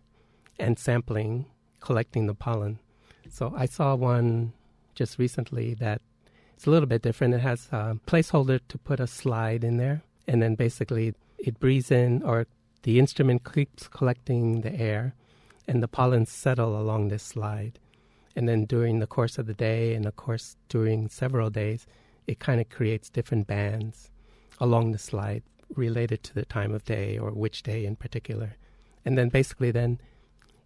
and 0.58 0.80
sampling, 0.80 1.46
collecting 1.80 2.26
the 2.26 2.34
pollen. 2.34 2.80
So 3.30 3.54
I 3.56 3.68
saw 3.68 3.94
one 3.94 4.54
just 4.96 5.20
recently 5.20 5.76
that 5.76 6.02
it's 6.56 6.66
a 6.66 6.72
little 6.72 6.88
bit 6.88 7.04
different. 7.04 7.36
It 7.36 7.42
has 7.42 7.68
a 7.72 8.00
placeholder 8.08 8.62
to 8.68 8.78
put 8.80 9.00
a 9.00 9.06
slide 9.06 9.64
in 9.64 9.78
there, 9.78 10.02
and 10.28 10.42
then 10.42 10.56
basically 10.56 11.14
it 11.38 11.60
breathes 11.60 11.92
in, 11.92 12.24
or 12.24 12.48
the 12.82 12.98
instrument 12.98 13.44
keeps 13.54 13.88
collecting 13.88 14.62
the 14.62 14.74
air, 14.74 15.14
and 15.68 15.84
the 15.84 15.88
pollen 15.88 16.26
settle 16.26 16.82
along 16.82 17.10
this 17.10 17.22
slide. 17.22 17.78
And 18.36 18.50
then 18.50 18.66
during 18.66 18.98
the 18.98 19.08
course 19.08 19.38
of 19.38 19.46
the 19.46 19.54
day, 19.54 19.94
and 19.94 20.08
of 20.08 20.16
course 20.16 20.58
during 20.68 21.10
several 21.10 21.52
days, 21.52 21.86
it 22.26 22.40
kind 22.40 22.60
of 22.60 22.70
creates 22.70 23.08
different 23.08 23.46
bands 23.46 24.10
along 24.60 24.92
the 24.92 24.98
slide 24.98 25.44
related 25.76 26.24
to 26.24 26.34
the 26.34 26.46
time 26.46 26.74
of 26.74 26.86
day 26.86 27.18
or 27.18 27.32
which 27.32 27.64
day 27.64 27.86
in 27.86 27.96
particular. 27.96 28.56
And 29.04 29.18
then 29.18 29.30
basically, 29.30 29.72
then 29.72 30.00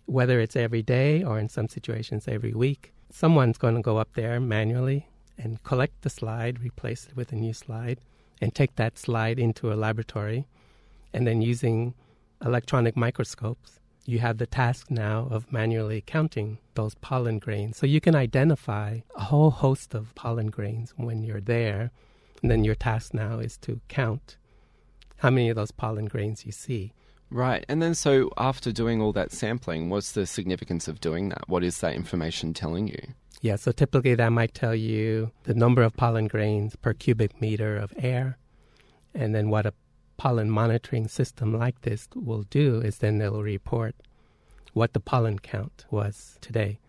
whether 0.06 0.40
it's 0.40 0.56
every 0.56 0.82
day 0.82 1.24
or 1.24 1.38
in 1.40 1.50
some 1.50 1.68
situations 1.68 2.28
every 2.28 2.54
week, 2.54 2.94
someone's 3.12 3.58
going 3.58 3.76
to 3.76 3.82
go 3.82 3.98
up 3.98 4.10
there 4.14 4.40
manually 4.40 5.08
and 5.38 5.64
collect 5.64 6.02
the 6.02 6.10
slide, 6.10 6.62
replace 6.62 7.06
it 7.06 7.16
with 7.16 7.32
a 7.32 7.36
new 7.36 7.54
slide, 7.54 8.00
and 8.42 8.54
take 8.54 8.76
that 8.76 8.98
slide 8.98 9.40
into 9.40 9.72
a 9.72 9.76
laboratory. 9.76 10.48
And 11.14 11.26
then 11.26 11.42
using 11.42 11.94
electronic 12.44 12.96
microscopes, 12.96 13.80
you 14.06 14.20
have 14.20 14.38
the 14.38 14.48
task 14.48 14.90
now 14.90 15.28
of 15.30 15.52
manually 15.52 16.04
counting 16.06 16.58
those 16.74 16.96
pollen 16.96 17.38
grains. 17.40 17.78
So 17.78 17.86
you 17.86 18.02
can 18.02 18.16
identify 18.16 19.00
a 19.16 19.24
whole 19.24 19.52
host 19.52 19.94
of 19.94 20.16
pollen 20.16 20.48
grains 20.48 20.94
when 20.98 21.24
you're 21.24 21.42
there. 21.42 21.92
And 22.42 22.50
then 22.50 22.64
your 22.64 22.76
task 22.76 23.14
now 23.14 23.40
is 23.40 23.58
to 23.60 23.82
count 23.88 24.38
how 25.20 25.30
many 25.30 25.50
of 25.50 25.56
those 25.56 25.72
pollen 25.72 26.06
grains 26.06 26.46
you 26.46 26.52
see. 26.52 26.94
Right. 27.30 27.64
And 27.70 27.82
then, 27.82 27.94
so 27.94 28.32
after 28.38 28.72
doing 28.72 29.02
all 29.02 29.14
that 29.14 29.32
sampling, 29.32 29.90
what's 29.90 30.14
the 30.14 30.26
significance 30.26 30.88
of 30.88 31.00
doing 31.00 31.30
that? 31.30 31.48
What 31.48 31.64
is 31.64 31.80
that 31.82 31.94
information 31.94 32.54
telling 32.54 32.88
you? 32.88 33.00
Yeah, 33.42 33.56
so 33.56 33.72
typically 33.72 34.16
that 34.16 34.30
might 34.30 34.54
tell 34.54 34.76
you 34.76 35.32
the 35.44 35.54
number 35.54 35.84
of 35.84 35.96
pollen 35.96 36.28
grains 36.28 36.76
per 36.76 36.94
cubic 36.94 37.40
meter 37.40 37.78
of 37.78 37.94
air. 37.98 38.38
And 39.14 39.36
then 39.36 39.50
what 39.50 39.66
a 39.66 39.74
pollen 40.18 40.50
monitoring 40.50 41.08
system 41.08 41.58
like 41.58 41.82
this 41.82 42.08
will 42.16 42.44
do 42.50 42.82
is 42.82 42.98
then 42.98 43.20
they'll 43.20 43.44
report 43.44 43.96
what 44.74 44.94
the 44.94 45.00
pollen 45.00 45.40
count 45.40 45.86
was 45.90 46.38
today 46.42 46.80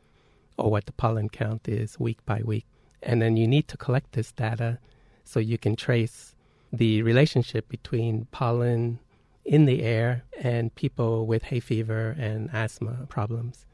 or 0.57 0.71
what 0.71 0.87
the 0.87 0.93
pollen 0.93 1.29
count 1.29 1.69
is 1.69 2.01
week 2.01 2.25
by 2.25 2.43
week. 2.45 2.67
And 3.03 3.21
then 3.23 3.37
you 3.37 3.47
need 3.47 3.69
to 3.69 3.77
collect 3.77 4.13
this 4.13 4.33
data 4.33 4.79
so 5.25 5.39
you 5.39 5.59
can 5.59 5.77
trace 5.77 6.35
the 6.73 7.03
relationship 7.03 7.69
between 7.69 8.27
pollen 8.27 8.99
in 9.45 9.65
the 9.65 9.83
air 9.83 10.25
and 10.41 10.75
people 10.75 11.27
with 11.27 11.45
hay 11.45 11.61
fever 11.61 12.15
and 12.19 12.51
asthma 12.53 13.07
problems. 13.09 13.67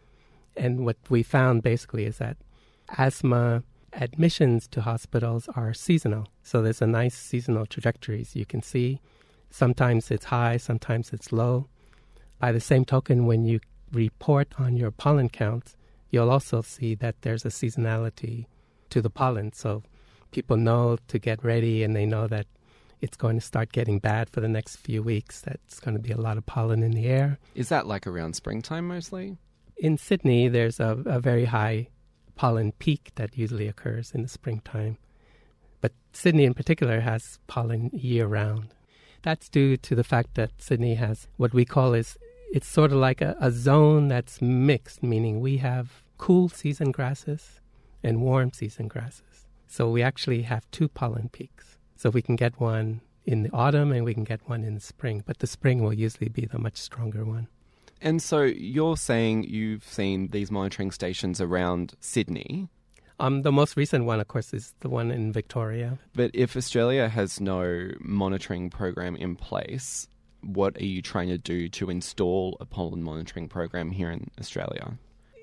And 0.57 0.87
what 0.87 0.97
we 1.09 1.23
found 1.23 1.63
basically 1.63 2.05
is 2.05 2.19
that 2.19 2.37
asthma 2.97 3.63
admissions 3.93 4.69
to 4.69 4.83
hospitals 4.83 5.49
are 5.55 5.75
seasonal. 5.75 6.29
So 6.43 6.63
there's 6.63 6.83
a 6.83 6.87
nice 6.87 7.15
seasonal 7.15 7.67
trajectories 7.67 8.37
you 8.37 8.47
can 8.47 8.63
see. 8.63 9.01
Sometimes 9.51 10.11
it's 10.11 10.27
high, 10.27 10.57
sometimes 10.57 11.13
it's 11.13 11.33
low. 11.33 11.69
By 12.39 12.53
the 12.53 12.61
same 12.61 12.85
token, 12.85 13.27
when 13.27 13.45
you 13.45 13.61
report 13.93 14.49
on 14.59 14.77
your 14.77 14.91
pollen 14.91 15.29
counts, 15.29 15.77
you'll 16.11 16.31
also 16.31 16.63
see 16.63 16.95
that 16.97 17.23
there's 17.23 17.45
a 17.45 17.49
seasonality 17.49 18.47
to 18.91 19.01
the 19.01 19.11
pollen. 19.11 19.53
So 19.53 19.83
people 20.31 20.57
know 20.57 20.99
to 21.09 21.19
get 21.19 21.45
ready 21.45 21.83
and 21.83 21.97
they 21.97 22.07
know 22.07 22.27
that 22.29 22.47
it's 23.01 23.17
going 23.17 23.37
to 23.37 23.45
start 23.45 23.73
getting 23.73 23.99
bad 23.99 24.31
for 24.31 24.41
the 24.41 24.49
next 24.49 24.77
few 24.77 25.03
weeks. 25.03 25.41
That's 25.41 25.81
going 25.81 25.97
to 25.97 26.03
be 26.03 26.13
a 26.13 26.17
lot 26.17 26.39
of 26.39 26.47
pollen 26.47 26.83
in 26.83 26.93
the 26.93 27.07
air. 27.07 27.39
Is 27.55 27.69
that 27.69 27.87
like 27.87 28.07
around 28.07 28.35
springtime 28.35 28.89
mostly? 28.89 29.37
In 29.77 29.99
Sydney, 29.99 30.49
there's 30.49 30.81
a, 30.81 31.03
a 31.05 31.21
very 31.21 31.45
high 31.45 31.89
pollen 32.35 32.73
peak 32.73 33.13
that 33.17 33.37
usually 33.37 33.69
occurs 33.69 34.13
in 34.13 34.23
the 34.23 34.29
springtime. 34.29 34.99
But 35.81 35.93
Sydney 36.13 36.45
in 36.45 36.55
particular 36.55 37.01
has 37.01 37.39
pollen 37.47 37.91
year 37.93 38.27
round. 38.27 38.75
That's 39.23 39.49
due 39.49 39.77
to 39.79 39.95
the 39.95 40.05
fact 40.05 40.35
that 40.35 40.53
Sydney 40.59 40.95
has 40.95 41.29
what 41.37 41.53
we 41.53 41.65
call 41.65 41.95
is 41.95 42.17
it's 42.53 42.69
sort 42.69 42.93
of 42.93 42.99
like 42.99 43.21
a, 43.21 43.37
a 43.41 43.51
zone 43.51 44.09
that's 44.09 44.41
mixed, 44.41 45.03
meaning 45.03 45.41
we 45.41 45.59
have 45.59 46.03
cool 46.17 46.49
season 46.49 46.93
grasses 46.93 47.61
and 48.03 48.23
warm 48.23 48.53
season 48.53 48.89
grasses. 48.89 49.47
So 49.67 49.91
we 49.91 50.03
actually 50.03 50.43
have 50.43 50.71
two 50.71 50.89
pollen 50.89 51.29
peaks. 51.29 51.77
So 51.97 52.11
we 52.11 52.23
can 52.23 52.37
get 52.37 52.61
one 52.61 53.01
in 53.25 53.43
the 53.43 53.51
autumn 53.53 53.93
and 53.93 54.05
we 54.05 54.15
can 54.15 54.25
get 54.25 54.41
one 54.49 54.65
in 54.65 54.75
the 54.75 54.81
spring, 54.81 55.23
but 55.27 55.39
the 55.39 55.47
spring 55.47 55.83
will 55.83 55.93
usually 55.93 56.29
be 56.29 56.47
the 56.47 56.59
much 56.59 56.77
stronger 56.77 57.25
one. 57.25 57.49
And 58.01 58.23
so 58.23 58.43
you're 58.43 58.97
saying 58.97 59.45
you've 59.45 59.85
seen 59.85 60.29
these 60.29 60.51
monitoring 60.51 60.91
stations 60.91 61.41
around 61.41 61.95
Sydney. 62.01 62.69
Um, 63.19 63.43
the 63.43 63.53
most 63.53 63.77
recent 63.77 64.05
one, 64.05 64.21
of 64.21 64.29
course, 64.29 64.53
is 64.53 64.75
the 64.81 64.91
one 64.91 65.11
in 65.11 65.33
Victoria. 65.33 65.99
But 66.15 66.31
if 66.35 66.57
Australia 66.57 67.09
has 67.09 67.41
no 67.41 67.91
monitoring 68.01 68.69
program 68.69 69.17
in 69.17 69.37
place, 69.37 70.07
what 70.43 70.77
are 70.77 70.85
you 70.85 71.01
trying 71.01 71.29
to 71.29 71.39
do 71.39 71.69
to 71.71 71.89
install 71.89 72.59
a 72.61 72.67
pollen 72.67 73.03
monitoring 73.03 73.49
program 73.49 73.91
here 73.91 74.11
in 74.11 74.31
Australia? 74.39 74.99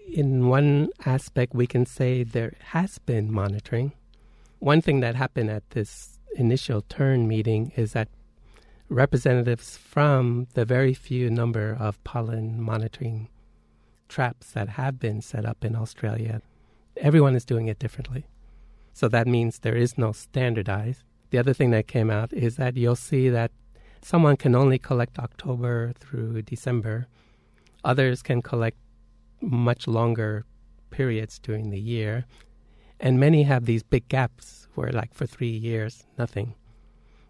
In 0.08 0.48
one 0.48 0.90
aspect, 1.06 1.56
we 1.56 1.66
can 1.66 1.88
say 1.88 2.24
there 2.24 2.54
has 2.60 3.00
been 3.00 3.32
monitoring. 3.32 3.94
One 4.60 4.82
thing 4.82 5.00
that 5.00 5.16
happened 5.16 5.50
at 5.50 5.68
this 5.72 6.20
initial 6.36 6.82
turn 6.82 7.28
meeting 7.28 7.72
is 7.76 7.94
that 7.94 8.10
representatives 8.90 9.78
from 9.78 10.48
the 10.54 10.66
very 10.66 10.94
few 10.94 11.30
number 11.30 11.76
of 11.80 12.04
pollen 12.04 12.62
monitoring 12.62 13.30
traps 14.08 14.52
that 14.52 14.70
have 14.70 15.00
been 15.00 15.22
set 15.22 15.46
up 15.46 15.66
in 15.66 15.76
Australia, 15.76 16.42
everyone 16.98 17.36
is 17.36 17.46
doing 17.46 17.68
it 17.68 17.80
differently. 17.80 18.26
So 18.94 19.08
that 19.08 19.28
means 19.28 19.60
there 19.60 19.76
is 19.76 19.98
no 19.98 20.12
standardized. 20.12 21.04
The 21.32 21.40
other 21.40 21.54
thing 21.54 21.72
that 21.72 21.88
came 21.88 22.12
out 22.12 22.32
is 22.32 22.58
that 22.58 22.78
you'll 22.78 22.96
see 22.96 23.30
that 23.30 23.52
someone 24.04 24.38
can 24.38 24.54
only 24.54 24.78
collect 24.78 25.18
October 25.18 25.94
through 26.00 26.44
December. 26.44 27.08
Others 27.84 28.22
can 28.22 28.42
collect 28.42 28.78
much 29.42 29.88
longer 29.88 30.46
periods 30.92 31.40
during 31.40 31.72
the 31.72 31.80
year. 31.80 32.26
And 33.00 33.20
many 33.20 33.44
have 33.44 33.66
these 33.66 33.84
big 33.84 34.08
gaps 34.08 34.68
where, 34.76 34.92
like, 34.92 35.14
for 35.14 35.26
three 35.26 35.50
years, 35.50 36.06
nothing. 36.18 36.56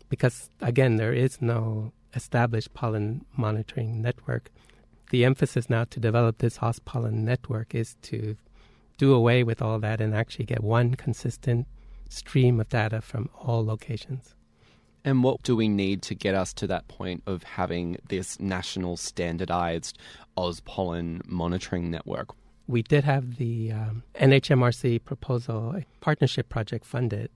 Because, 0.10 0.50
again, 0.62 0.98
there 0.98 1.14
is 1.14 1.42
no 1.42 1.92
established 2.16 2.74
pollen 2.74 3.26
monitoring 3.36 4.02
network. 4.02 4.52
The 5.10 5.26
emphasis 5.26 5.70
now 5.70 5.86
to 5.86 6.00
develop 6.00 6.38
this 6.38 6.58
host 6.58 6.86
pollen 6.86 7.26
network 7.26 7.74
is 7.74 7.96
to 8.04 8.38
do 8.98 9.14
away 9.14 9.44
with 9.44 9.62
all 9.62 9.80
that 9.80 10.00
and 10.00 10.14
actually 10.14 10.46
get 10.46 10.64
one 10.64 10.96
consistent 10.96 11.68
stream 12.10 12.60
of 12.60 12.70
data 12.70 13.02
from 13.02 13.30
all 13.40 13.66
locations. 13.66 14.36
And 15.04 15.24
what 15.24 15.44
do 15.44 15.56
we 15.56 15.68
need 15.68 16.02
to 16.04 16.16
get 16.16 16.36
us 16.36 16.54
to 16.54 16.68
that 16.68 16.88
point 16.88 17.24
of 17.28 17.44
having 17.44 17.98
this 18.08 18.40
national 18.40 18.96
standardized 18.96 19.98
AusPollen 20.38 21.28
monitoring 21.28 21.92
network? 21.92 22.30
We 22.74 22.82
did 22.82 23.04
have 23.04 23.36
the 23.36 23.72
um, 23.72 24.02
NHMRC 24.16 25.04
proposal, 25.04 25.80
partnership 26.02 26.50
project 26.50 26.86
funded. 26.88 27.30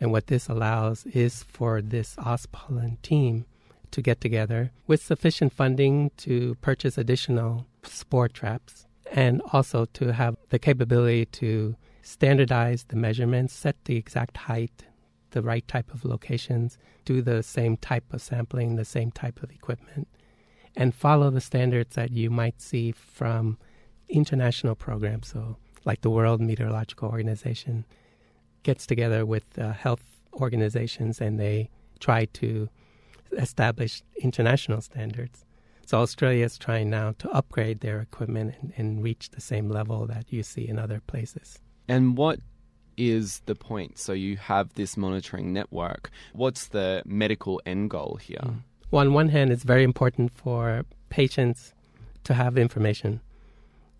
And 0.00 0.10
what 0.10 0.28
this 0.28 0.48
allows 0.48 1.04
is 1.04 1.42
for 1.42 1.82
this 1.82 2.16
pollen 2.50 2.96
team 3.02 3.44
to 3.90 4.00
get 4.00 4.22
together 4.22 4.70
with 4.86 5.02
sufficient 5.02 5.52
funding 5.52 6.12
to 6.16 6.54
purchase 6.62 6.96
additional 6.96 7.66
spore 7.82 8.28
traps 8.28 8.86
and 9.12 9.42
also 9.52 9.84
to 9.84 10.14
have 10.14 10.38
the 10.48 10.58
capability 10.58 11.26
to 11.26 11.76
standardize 12.00 12.84
the 12.84 12.96
measurements, 12.96 13.52
set 13.52 13.76
the 13.84 13.96
exact 13.96 14.38
height, 14.38 14.86
the 15.32 15.42
right 15.42 15.68
type 15.68 15.92
of 15.92 16.06
locations, 16.06 16.78
do 17.04 17.20
the 17.20 17.42
same 17.42 17.76
type 17.76 18.14
of 18.14 18.22
sampling, 18.22 18.76
the 18.76 18.86
same 18.86 19.10
type 19.10 19.42
of 19.42 19.50
equipment, 19.50 20.08
and 20.74 20.94
follow 20.94 21.28
the 21.28 21.42
standards 21.42 21.96
that 21.96 22.12
you 22.12 22.30
might 22.30 22.62
see 22.62 22.92
from 22.92 23.58
international 24.10 24.74
programs. 24.74 25.28
So, 25.28 25.56
like 25.84 26.02
the 26.02 26.10
World 26.10 26.40
Meteorological 26.40 27.08
Organization 27.08 27.84
gets 28.62 28.86
together 28.86 29.24
with 29.24 29.44
uh, 29.58 29.72
health 29.72 30.02
organizations 30.34 31.20
and 31.20 31.40
they 31.40 31.70
try 31.98 32.26
to 32.26 32.68
establish 33.32 34.02
international 34.22 34.80
standards. 34.80 35.44
So 35.86 35.98
Australia 35.98 36.44
is 36.44 36.56
trying 36.56 36.90
now 36.90 37.14
to 37.18 37.28
upgrade 37.30 37.80
their 37.80 38.00
equipment 38.00 38.54
and, 38.60 38.72
and, 38.76 39.02
reach 39.02 39.30
the 39.30 39.40
same 39.40 39.68
level 39.68 40.06
that 40.06 40.26
you 40.32 40.42
see 40.44 40.68
in 40.68 40.78
other 40.78 41.00
places. 41.06 41.58
And 41.88 42.16
what 42.16 42.38
is 42.96 43.42
the 43.46 43.56
point? 43.56 43.98
So 43.98 44.12
you 44.12 44.36
have 44.36 44.74
this 44.74 44.96
monitoring 44.96 45.52
network. 45.52 46.10
What's 46.32 46.68
the 46.68 47.02
medical 47.04 47.60
end 47.66 47.90
goal 47.90 48.20
here? 48.22 48.38
Mm. 48.40 48.62
Well, 48.90 49.00
on 49.00 49.14
one 49.14 49.28
hand, 49.28 49.50
it's 49.50 49.64
very 49.64 49.84
important 49.84 50.32
for 50.32 50.84
patients 51.08 51.74
to 52.24 52.34
have 52.34 52.58
information. 52.58 53.20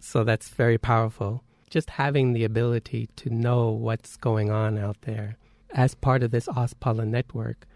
So 0.01 0.25
that's 0.25 0.49
very 0.49 0.79
powerful. 0.79 1.45
Just 1.69 1.91
having 1.91 2.33
the 2.33 2.45
ability 2.45 3.09
to 3.17 3.31
know 3.31 3.71
what's 3.71 4.17
going 4.17 4.51
on 4.51 4.77
out 4.79 4.97
there. 5.03 5.37
As 5.73 5.95
part 5.95 6.23
of 6.23 6.33
this 6.33 6.47
AusPollen 6.49 7.09
network, 7.09 7.67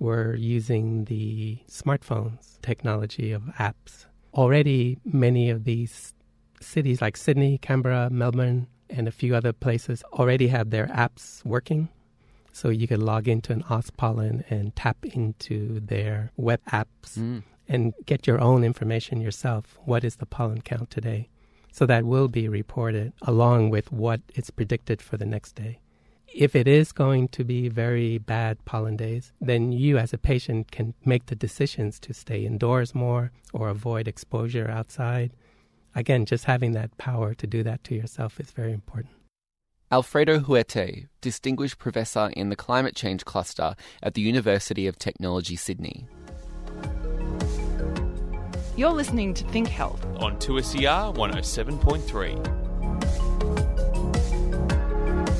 we're 0.00 0.34
using 0.34 1.06
the 1.06 1.58
smartphones 1.68 2.60
technology 2.60 3.32
of 3.32 3.42
apps. 3.58 4.06
Already, 4.34 4.98
many 5.04 5.48
of 5.48 5.64
these 5.64 6.12
cities 6.60 7.00
like 7.00 7.16
Sydney, 7.16 7.58
Canberra, 7.58 8.10
Melbourne, 8.10 8.66
and 8.90 9.08
a 9.08 9.12
few 9.12 9.34
other 9.34 9.52
places 9.52 10.02
already 10.12 10.48
have 10.48 10.70
their 10.70 10.88
apps 10.88 11.44
working. 11.44 11.88
So 12.52 12.70
you 12.70 12.88
can 12.88 13.00
log 13.00 13.28
into 13.28 13.52
an 13.52 13.62
AusPollen 13.64 14.44
and 14.50 14.74
tap 14.74 15.04
into 15.04 15.80
their 15.80 16.32
web 16.36 16.60
apps 16.70 17.16
mm. 17.16 17.42
and 17.68 17.94
get 18.04 18.26
your 18.26 18.40
own 18.40 18.64
information 18.64 19.20
yourself. 19.20 19.78
What 19.84 20.04
is 20.04 20.16
the 20.16 20.26
pollen 20.26 20.62
count 20.62 20.90
today? 20.90 21.28
So 21.72 21.86
that 21.86 22.04
will 22.04 22.28
be 22.28 22.48
reported 22.48 23.12
along 23.22 23.70
with 23.70 23.92
what 23.92 24.20
is 24.34 24.50
predicted 24.50 25.00
for 25.00 25.16
the 25.16 25.26
next 25.26 25.52
day. 25.52 25.78
If 26.34 26.54
it 26.54 26.68
is 26.68 26.92
going 26.92 27.28
to 27.28 27.44
be 27.44 27.68
very 27.68 28.18
bad 28.18 28.64
pollen 28.64 28.96
days, 28.96 29.32
then 29.40 29.72
you 29.72 29.96
as 29.96 30.12
a 30.12 30.18
patient 30.18 30.70
can 30.70 30.94
make 31.04 31.26
the 31.26 31.34
decisions 31.34 31.98
to 32.00 32.12
stay 32.12 32.44
indoors 32.44 32.94
more 32.94 33.32
or 33.52 33.68
avoid 33.68 34.06
exposure 34.06 34.68
outside 34.68 35.32
again, 35.94 36.24
just 36.24 36.44
having 36.44 36.72
that 36.72 36.96
power 36.98 37.34
to 37.34 37.46
do 37.46 37.62
that 37.62 37.84
to 37.84 37.94
yourself 37.94 38.40
is 38.40 38.50
very 38.50 38.72
important. 38.72 39.12
Alfredo 39.90 40.40
Huete, 40.40 41.08
Distinguished 41.20 41.78
Professor 41.78 42.30
in 42.36 42.50
the 42.50 42.56
Climate 42.56 42.94
Change 42.94 43.24
Cluster 43.24 43.74
at 44.02 44.14
the 44.14 44.20
University 44.20 44.86
of 44.86 44.98
Technology, 44.98 45.56
Sydney. 45.56 46.06
You're 48.78 48.92
listening 48.92 49.34
to 49.34 49.42
Think 49.46 49.66
Health. 49.66 50.06
On 50.20 50.36
2SER 50.36 51.12
107.3. 51.16 52.44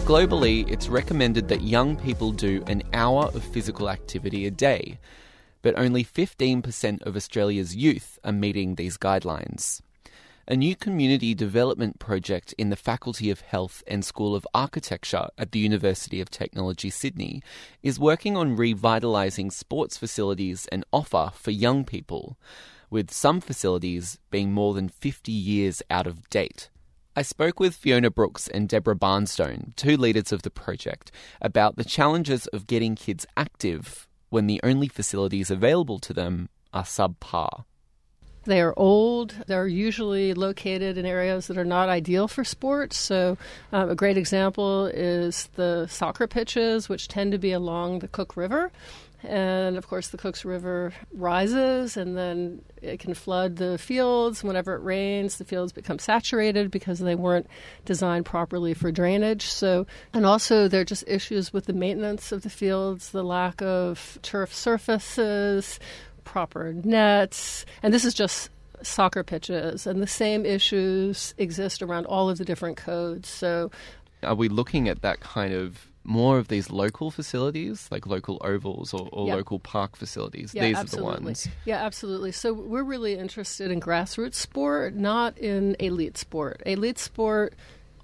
Globally, 0.05 0.69
it's 0.69 0.89
recommended 0.89 1.47
that 1.47 1.61
young 1.63 1.97
people 1.97 2.33
do 2.33 2.65
an 2.67 2.83
hour 2.93 3.27
of 3.27 3.45
physical 3.45 3.89
activity 3.91 4.45
a 4.47 4.51
day, 4.51 4.99
but 5.63 5.79
only 5.79 6.03
15% 6.03 7.03
of 7.03 7.15
Australia's 7.15 7.77
youth 7.77 8.19
are 8.25 8.33
meeting 8.33 8.75
these 8.75 8.99
guidelines. 8.99 9.83
A 10.49 10.57
new 10.57 10.75
community 10.75 11.33
development 11.33 12.01
project 12.01 12.57
in 12.59 12.71
the 12.71 12.77
Faculty 12.77 13.31
of 13.31 13.43
Health 13.43 13.85
and 13.87 14.05
School 14.05 14.35
of 14.35 14.49
Architecture 14.53 15.29
at 15.39 15.53
the 15.53 15.61
University 15.61 16.21
of 16.21 16.29
Technology, 16.29 16.91
Sydney, 16.91 17.45
is 17.85 18.01
working 18.01 18.37
on 18.37 18.57
revitalising 18.57 19.53
sports 19.53 19.97
facilities 19.97 20.67
and 20.73 20.85
offer 20.93 21.31
for 21.37 21.53
young 21.53 21.85
people, 21.85 22.37
with 22.91 23.11
some 23.11 23.41
facilities 23.41 24.19
being 24.31 24.53
more 24.53 24.75
than 24.75 24.89
50 24.89 25.33
years 25.33 25.83
out 25.91 26.07
of 26.07 26.29
date. 26.31 26.71
I 27.17 27.23
spoke 27.23 27.59
with 27.59 27.75
Fiona 27.75 28.11
Brooks 28.11 28.47
and 28.47 28.69
Deborah 28.69 28.95
Barnstone, 28.95 29.73
two 29.77 29.97
leaders 29.97 30.31
of 30.33 30.43
the 30.43 30.51
project, 30.51 31.11
about 31.43 31.77
the 31.77 31.85
challenges 31.85 32.47
of 32.49 32.67
getting 32.67 32.95
kids 32.95 33.27
active 33.37 34.07
when 34.29 34.47
the 34.47 34.61
only 34.63 34.89
facilities 34.89 35.51
available 35.51 35.99
to 35.99 36.13
them 36.13 36.49
are 36.73 36.85
subpar. 36.85 37.65
They 38.45 38.61
are 38.63 38.73
old. 38.79 39.35
They're 39.47 39.69
usually 39.69 40.33
located 40.33 40.97
in 40.97 41.05
areas 41.05 41.49
that 41.49 41.59
are 41.59 41.65
not 41.65 41.89
ideal 41.89 42.29
for 42.29 42.45
sports. 42.45 42.97
So, 42.97 43.37
um, 43.73 43.91
a 43.91 43.95
great 43.95 44.17
example 44.17 44.87
is 44.87 45.49
the 45.57 45.87
soccer 45.87 46.27
pitches, 46.27 46.89
which 46.89 47.09
tend 47.09 47.33
to 47.33 47.39
be 47.39 47.53
along 47.53 47.99
the 47.99 48.09
Cook 48.09 48.37
River. 48.37 48.71
And 49.25 49.77
of 49.77 49.89
course, 49.89 50.09
the 50.09 50.17
Cooks 50.17 50.45
River 50.45 50.93
rises 51.13 51.97
and 51.97 52.17
then 52.17 52.63
it 52.81 53.01
can 53.01 53.15
flood 53.15 53.57
the 53.57 53.77
fields. 53.79 54.45
Whenever 54.45 54.75
it 54.75 54.83
rains, 54.83 55.39
the 55.39 55.45
fields 55.45 55.73
become 55.73 55.99
saturated 55.99 56.71
because 56.71 57.01
they 57.01 57.15
weren't 57.15 57.49
designed 57.85 58.27
properly 58.27 58.75
for 58.75 58.93
drainage. 58.93 59.47
So, 59.47 59.87
and 60.13 60.25
also, 60.25 60.69
there 60.69 60.83
are 60.83 60.85
just 60.85 61.05
issues 61.07 61.53
with 61.53 61.67
the 61.67 61.73
maintenance 61.73 62.31
of 62.31 62.43
the 62.43 62.51
fields, 62.51 63.11
the 63.11 63.25
lack 63.25 63.61
of 63.61 64.19
turf 64.23 64.55
surfaces, 64.55 65.81
proper 66.25 66.73
nets, 66.73 67.65
and 67.83 67.93
this 67.93 68.05
is 68.05 68.15
just 68.15 68.51
soccer 68.83 69.25
pitches, 69.25 69.87
and 69.87 70.01
the 70.01 70.07
same 70.07 70.47
issues 70.47 71.35
exist 71.39 71.83
around 71.83 72.07
all 72.07 72.31
of 72.31 72.39
the 72.39 72.45
different 72.45 72.77
codes. 72.77 73.29
So, 73.29 73.71
are 74.23 74.35
we 74.35 74.49
looking 74.49 74.89
at 74.89 75.03
that 75.03 75.21
kind 75.21 75.55
of 75.55 75.89
more 76.09 76.39
of 76.39 76.49
these 76.49 76.71
local 76.71 77.11
facilities, 77.11 77.87
like 77.91 78.07
local 78.07 78.41
ovals 78.43 78.95
or, 78.95 79.11
or 79.13 79.29
Yeah. 79.29 79.35
local 79.35 79.59
park 79.59 79.95
facilities. 79.95 80.55
Yeah, 80.55 80.67
these 80.67 80.77
absolutely. 80.77 81.13
are 81.13 81.17
the 81.19 81.25
ones. 81.25 81.49
Yeah, 81.67 81.85
absolutely. 81.85 82.33
So 82.33 82.55
we're 82.55 82.83
really 82.83 83.15
interested 83.19 83.71
in 83.71 83.79
grassroots 83.79 84.35
sport, 84.35 84.95
not 84.95 85.37
in 85.37 85.77
elite 85.79 86.17
sport. 86.17 86.63
Elite 86.65 86.99
sport 86.99 87.55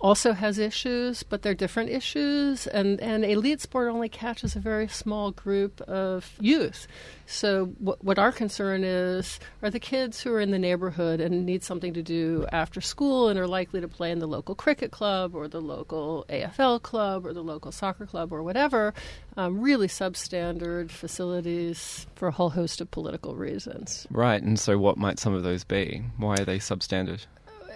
also 0.05 0.35
has 0.35 0.59
issues, 0.59 1.23
but 1.23 1.41
they're 1.41 1.55
different 1.55 1.89
issues, 1.89 2.67
and, 2.67 3.01
and 3.01 3.25
elite 3.25 3.63
sport 3.63 3.91
only 3.91 4.11
catches 4.11 4.55
a 4.55 4.61
very 4.61 4.87
small 4.87 5.31
group 5.31 5.81
of 5.81 6.35
youth. 6.39 6.87
So 7.25 7.73
what, 7.79 8.05
what 8.05 8.19
our 8.19 8.31
concern 8.31 8.85
is 8.85 9.41
are 9.63 9.71
the 9.71 9.81
kids 9.81 10.21
who 10.21 10.31
are 10.35 10.41
in 10.41 10.51
the 10.51 10.59
neighborhood 10.59 11.23
and 11.23 11.47
need 11.47 11.65
something 11.65 11.95
to 11.95 12.03
do 12.03 12.45
after 12.53 12.83
school 12.83 13.31
and 13.31 13.39
are 13.39 13.47
likely 13.47 13.81
to 13.81 13.89
play 13.89 14.11
in 14.11 14.19
the 14.19 14.29
local 14.29 14.55
cricket 14.55 14.91
club 14.91 15.35
or 15.35 15.49
the 15.49 15.63
local 15.63 16.27
AFL 16.29 16.83
club 16.83 17.25
or 17.25 17.33
the 17.33 17.43
local 17.43 17.73
soccer 17.73 18.05
club 18.05 18.31
or 18.31 18.43
whatever, 18.43 18.93
um, 19.39 19.59
really 19.59 19.89
substandard 19.89 20.91
facilities 20.91 22.07
for 22.15 22.29
a 22.29 22.33
whole 22.33 22.51
host 22.51 22.83
of 22.83 22.91
political 22.91 23.37
reasons. 23.37 24.07
Right, 24.11 24.43
and 24.43 24.61
so 24.61 24.77
what 24.77 24.99
might 24.99 25.19
some 25.19 25.33
of 25.33 25.45
those 25.45 25.65
be? 25.65 26.03
Why 26.19 26.35
are 26.35 26.45
they 26.45 26.59
substandard? 26.59 27.25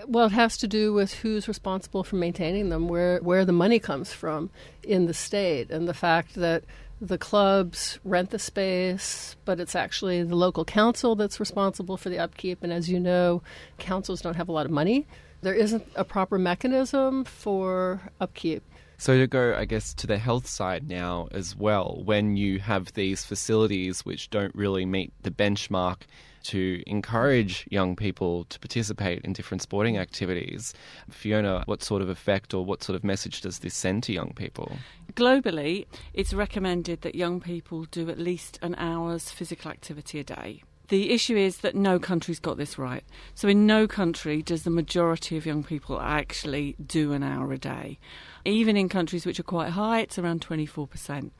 Well, 0.06 0.26
it 0.26 0.32
has 0.32 0.56
to 0.58 0.68
do 0.68 0.92
with 0.92 1.12
who's 1.14 1.48
responsible 1.48 2.04
for 2.04 2.16
maintaining 2.16 2.68
them, 2.68 2.88
where 2.88 3.18
where 3.18 3.44
the 3.44 3.52
money 3.52 3.78
comes 3.78 4.12
from 4.12 4.50
in 4.82 5.06
the 5.06 5.14
state, 5.14 5.70
and 5.70 5.88
the 5.88 5.94
fact 5.94 6.34
that 6.34 6.64
the 7.00 7.18
clubs 7.18 7.98
rent 8.04 8.30
the 8.30 8.38
space, 8.38 9.36
but 9.44 9.60
it's 9.60 9.74
actually 9.74 10.22
the 10.22 10.34
local 10.34 10.64
council 10.64 11.14
that's 11.14 11.38
responsible 11.38 11.96
for 11.96 12.08
the 12.08 12.18
upkeep. 12.18 12.62
And 12.62 12.72
as 12.72 12.88
you 12.90 12.98
know, 12.98 13.42
councils 13.78 14.20
don't 14.20 14.34
have 14.34 14.48
a 14.48 14.52
lot 14.52 14.66
of 14.66 14.72
money. 14.72 15.06
There 15.42 15.54
isn't 15.54 15.86
a 15.94 16.04
proper 16.04 16.38
mechanism 16.38 17.24
for 17.24 18.00
upkeep. 18.20 18.64
So 19.00 19.16
to 19.16 19.28
go, 19.28 19.54
I 19.56 19.64
guess, 19.64 19.94
to 19.94 20.08
the 20.08 20.18
health 20.18 20.48
side 20.48 20.88
now 20.88 21.28
as 21.30 21.54
well, 21.54 22.02
when 22.04 22.36
you 22.36 22.58
have 22.58 22.92
these 22.94 23.24
facilities 23.24 24.04
which 24.04 24.28
don't 24.28 24.54
really 24.56 24.84
meet 24.84 25.12
the 25.22 25.30
benchmark 25.30 25.98
to 26.44 26.82
encourage 26.86 27.66
young 27.70 27.96
people 27.96 28.44
to 28.44 28.58
participate 28.58 29.22
in 29.24 29.32
different 29.32 29.62
sporting 29.62 29.98
activities, 29.98 30.74
Fiona, 31.10 31.62
what 31.66 31.82
sort 31.82 32.02
of 32.02 32.08
effect 32.08 32.54
or 32.54 32.64
what 32.64 32.82
sort 32.82 32.96
of 32.96 33.04
message 33.04 33.40
does 33.40 33.60
this 33.60 33.74
send 33.74 34.02
to 34.04 34.12
young 34.12 34.32
people? 34.34 34.76
Globally, 35.14 35.86
it's 36.14 36.32
recommended 36.32 37.02
that 37.02 37.14
young 37.14 37.40
people 37.40 37.84
do 37.84 38.08
at 38.10 38.18
least 38.18 38.58
an 38.62 38.74
hour's 38.76 39.30
physical 39.30 39.70
activity 39.70 40.20
a 40.20 40.24
day. 40.24 40.62
The 40.88 41.10
issue 41.10 41.36
is 41.36 41.58
that 41.58 41.74
no 41.74 41.98
country's 41.98 42.40
got 42.40 42.56
this 42.56 42.78
right. 42.78 43.04
So, 43.34 43.46
in 43.46 43.66
no 43.66 43.86
country 43.86 44.40
does 44.40 44.62
the 44.62 44.70
majority 44.70 45.36
of 45.36 45.44
young 45.44 45.62
people 45.62 46.00
actually 46.00 46.76
do 46.84 47.12
an 47.12 47.22
hour 47.22 47.52
a 47.52 47.58
day. 47.58 47.98
Even 48.46 48.74
in 48.74 48.88
countries 48.88 49.26
which 49.26 49.38
are 49.38 49.44
quite 49.44 49.70
high, 49.70 50.00
it's 50.00 50.18
around 50.18 50.40
24%. 50.40 51.30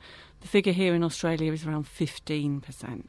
The 0.41 0.47
figure 0.47 0.71
here 0.71 0.93
in 0.93 1.03
Australia 1.03 1.51
is 1.51 1.65
around 1.65 1.85
15%. 1.85 3.05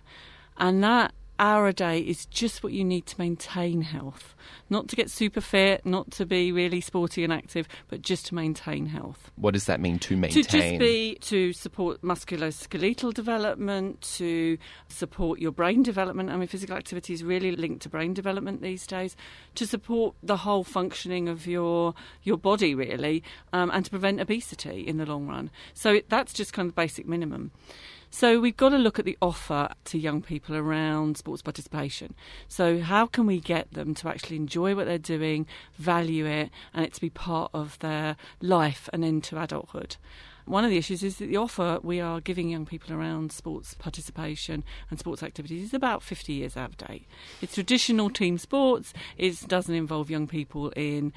And 0.56 0.82
that 0.82 1.12
hour 1.40 1.66
a 1.66 1.72
day 1.72 1.98
is 1.98 2.26
just 2.26 2.62
what 2.62 2.72
you 2.72 2.84
need 2.84 3.06
to 3.06 3.18
maintain 3.18 3.80
health. 3.80 4.34
Not 4.68 4.88
to 4.88 4.96
get 4.96 5.10
super 5.10 5.40
fit, 5.40 5.84
not 5.84 6.10
to 6.12 6.26
be 6.26 6.52
really 6.52 6.80
sporty 6.80 7.24
and 7.24 7.32
active, 7.32 7.66
but 7.88 8.02
just 8.02 8.26
to 8.26 8.34
maintain 8.34 8.86
health. 8.86 9.30
What 9.36 9.54
does 9.54 9.64
that 9.64 9.80
mean 9.80 9.98
to 10.00 10.16
maintain? 10.16 10.44
To 10.44 10.48
just 10.48 10.78
be 10.78 11.16
to 11.22 11.52
support 11.52 12.02
musculoskeletal 12.02 13.14
development, 13.14 14.00
to 14.18 14.58
support 14.88 15.40
your 15.40 15.50
brain 15.50 15.82
development. 15.82 16.30
I 16.30 16.36
mean, 16.36 16.46
physical 16.46 16.76
activity 16.76 17.14
is 17.14 17.24
really 17.24 17.52
linked 17.52 17.82
to 17.82 17.88
brain 17.88 18.14
development 18.14 18.62
these 18.62 18.86
days. 18.86 19.16
To 19.56 19.66
support 19.66 20.14
the 20.22 20.36
whole 20.36 20.62
functioning 20.62 21.28
of 21.28 21.46
your 21.46 21.94
your 22.22 22.36
body, 22.36 22.74
really, 22.74 23.24
um, 23.52 23.70
and 23.72 23.84
to 23.84 23.90
prevent 23.90 24.20
obesity 24.20 24.86
in 24.86 24.98
the 24.98 25.06
long 25.06 25.26
run. 25.26 25.50
So 25.74 26.00
that's 26.08 26.32
just 26.32 26.52
kind 26.52 26.68
of 26.68 26.74
the 26.74 26.80
basic 26.80 27.08
minimum. 27.08 27.50
So 28.12 28.40
we've 28.40 28.56
got 28.56 28.70
to 28.70 28.76
look 28.76 28.98
at 28.98 29.04
the 29.04 29.16
offer 29.22 29.68
to 29.84 29.98
young 29.98 30.20
people 30.20 30.56
around 30.56 31.16
sports 31.16 31.42
participation. 31.42 32.14
So 32.48 32.80
how 32.80 33.06
can 33.06 33.24
we 33.24 33.38
get 33.38 33.72
them 33.72 33.94
to 33.94 34.08
actually 34.08 34.36
enjoy 34.36 34.74
what 34.74 34.86
they're 34.86 34.98
doing, 34.98 35.46
value 35.78 36.26
it, 36.26 36.50
and 36.74 36.84
it 36.84 36.92
to 36.94 37.00
be 37.00 37.08
part 37.08 37.52
of 37.54 37.78
their 37.78 38.16
life 38.40 38.88
and 38.92 39.04
into 39.04 39.40
adulthood? 39.40 39.96
One 40.50 40.64
of 40.64 40.70
the 40.70 40.78
issues 40.78 41.04
is 41.04 41.18
that 41.18 41.26
the 41.26 41.36
offer 41.36 41.78
we 41.80 42.00
are 42.00 42.20
giving 42.20 42.48
young 42.48 42.66
people 42.66 42.92
around 42.92 43.30
sports 43.30 43.74
participation 43.74 44.64
and 44.90 44.98
sports 44.98 45.22
activities 45.22 45.62
is 45.62 45.72
about 45.72 46.02
50 46.02 46.32
years 46.32 46.56
out 46.56 46.70
of 46.70 46.76
date. 46.76 47.06
It's 47.40 47.54
traditional 47.54 48.10
team 48.10 48.36
sports. 48.36 48.92
It 49.16 49.46
doesn't 49.46 49.72
involve 49.72 50.10
young 50.10 50.26
people 50.26 50.70
in 50.70 51.12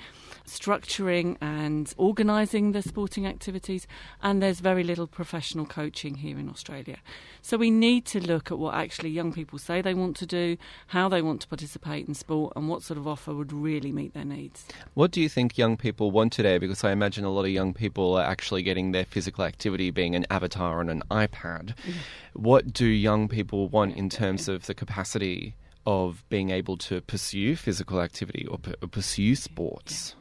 structuring 0.46 1.38
and 1.41 1.91
organising 1.98 2.74
the 2.74 2.84
sporting 2.84 3.26
activities, 3.26 3.88
and 4.22 4.39
there's 4.39 4.60
very 4.60 4.84
little 4.84 5.08
professional 5.08 5.65
coaching 5.65 6.13
here 6.13 6.38
in 6.38 6.48
Australia. 6.48 6.98
So 7.41 7.58
we 7.58 7.72
need 7.72 8.06
to 8.06 8.19
look 8.19 8.52
at 8.52 8.60
what 8.60 8.76
actually 8.76 9.10
young 9.10 9.34
people 9.34 9.58
say 9.58 9.82
they 9.82 9.96
want 9.96 10.15
to 10.17 10.28
do, 10.28 10.58
how 10.88 11.10
they 11.10 11.24
want 11.24 11.41
to 11.41 11.48
participate 11.48 12.08
in 12.08 12.13
sport, 12.13 12.54
and 12.56 12.69
what 12.69 12.84
sort 12.84 13.00
of 13.00 13.08
offer 13.08 13.34
would 13.34 13.52
really 13.52 13.91
meet 13.91 14.13
their 14.13 14.26
needs. 14.26 14.67
What 14.93 15.10
do 15.10 15.19
you 15.19 15.28
think 15.28 15.58
young 15.58 15.76
people 15.76 16.12
want 16.12 16.34
today? 16.34 16.60
Because 16.60 16.84
I 16.84 16.91
imagine 16.91 17.26
a 17.26 17.32
lot 17.32 17.46
of 17.46 17.52
young 17.52 17.74
people 17.74 18.15
are 18.15 18.24
actually 18.24 18.62
getting 18.62 18.91
their 18.91 19.06
physical 19.06 19.23
activity 19.44 19.92
being 19.92 20.16
an 20.16 20.26
avatar 20.30 20.80
on 20.80 20.90
an 20.90 21.04
iPad. 21.10 21.76
Mm-hmm. 21.76 21.92
What 22.34 22.74
do 22.74 22.86
young 22.86 23.28
people 23.28 23.70
want 23.70 23.96
in 23.96 24.10
terms 24.10 24.48
of 24.48 24.66
the 24.66 24.74
capacity 24.74 25.56
of 25.86 26.24
being 26.30 26.50
able 26.50 26.78
to 26.78 27.02
pursue 27.02 27.56
physical 27.56 28.02
activity 28.02 28.46
or, 28.50 28.58
p- 28.58 28.76
or 28.82 28.88
pursue 28.88 29.36
sports? 29.36 30.16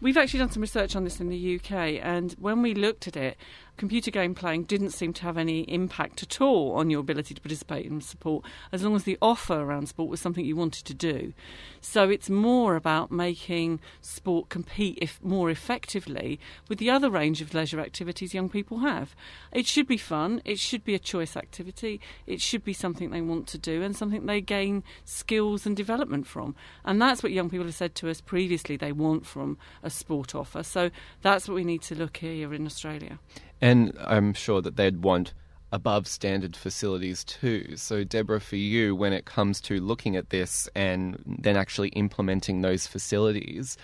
We've 0.00 0.16
actually 0.16 0.40
done 0.40 0.50
some 0.50 0.60
research 0.60 0.94
on 0.94 1.04
this 1.04 1.20
in 1.20 1.30
the 1.30 1.56
UK, 1.56 1.70
and 2.02 2.32
when 2.38 2.60
we 2.60 2.74
looked 2.74 3.08
at 3.08 3.16
it, 3.16 3.38
computer 3.76 4.10
game 4.10 4.34
playing 4.34 4.64
didn't 4.64 4.90
seem 4.90 5.12
to 5.14 5.22
have 5.22 5.36
any 5.36 5.60
impact 5.62 6.22
at 6.22 6.40
all 6.40 6.72
on 6.72 6.90
your 6.90 7.00
ability 7.00 7.34
to 7.34 7.40
participate 7.40 7.86
in 7.86 8.00
sport, 8.00 8.44
as 8.72 8.82
long 8.82 8.96
as 8.96 9.04
the 9.04 9.18
offer 9.20 9.54
around 9.54 9.88
sport 9.88 10.08
was 10.08 10.20
something 10.20 10.44
you 10.44 10.56
wanted 10.56 10.84
to 10.84 10.94
do. 10.94 11.32
So 11.80 12.08
it's 12.08 12.30
more 12.30 12.76
about 12.76 13.10
making 13.10 13.80
sport 14.00 14.48
compete 14.48 14.98
if 15.00 15.22
more 15.22 15.50
effectively 15.50 16.40
with 16.68 16.78
the 16.78 16.90
other 16.90 17.10
range 17.10 17.40
of 17.40 17.54
leisure 17.54 17.80
activities 17.80 18.34
young 18.34 18.48
people 18.48 18.78
have. 18.78 19.14
It 19.52 19.66
should 19.66 19.86
be 19.86 19.96
fun, 19.96 20.42
it 20.44 20.58
should 20.58 20.84
be 20.84 20.94
a 20.94 20.98
choice 20.98 21.36
activity, 21.36 22.00
it 22.26 22.40
should 22.40 22.64
be 22.64 22.72
something 22.72 23.10
they 23.10 23.20
want 23.20 23.46
to 23.48 23.58
do 23.58 23.82
and 23.82 23.96
something 23.96 24.26
they 24.26 24.40
gain 24.40 24.82
skills 25.04 25.66
and 25.66 25.76
development 25.76 26.26
from. 26.26 26.54
And 26.84 27.00
that's 27.00 27.22
what 27.22 27.32
young 27.32 27.50
people 27.50 27.66
have 27.66 27.74
said 27.74 27.94
to 27.96 28.10
us 28.10 28.20
previously 28.20 28.76
they 28.76 28.92
want 28.92 29.26
from 29.26 29.58
a 29.82 29.90
sport 29.90 30.34
offer. 30.34 30.62
So 30.62 30.90
that's 31.22 31.48
what 31.48 31.54
we 31.54 31.64
need 31.64 31.82
to 31.82 31.94
look 31.94 32.18
here 32.18 32.52
in 32.52 32.66
Australia. 32.66 33.18
And 33.60 33.96
I'm 34.00 34.32
sure 34.34 34.60
that 34.62 34.76
they'd 34.76 35.02
want 35.02 35.32
above 35.72 36.06
standard 36.06 36.56
facilities 36.56 37.24
too. 37.24 37.76
So, 37.76 38.04
Deborah, 38.04 38.40
for 38.40 38.56
you, 38.56 38.94
when 38.94 39.12
it 39.12 39.24
comes 39.24 39.60
to 39.62 39.80
looking 39.80 40.16
at 40.16 40.30
this 40.30 40.68
and 40.74 41.22
then 41.26 41.56
actually 41.56 41.88
implementing 41.90 42.62
those 42.62 42.86
facilities, 42.86 43.76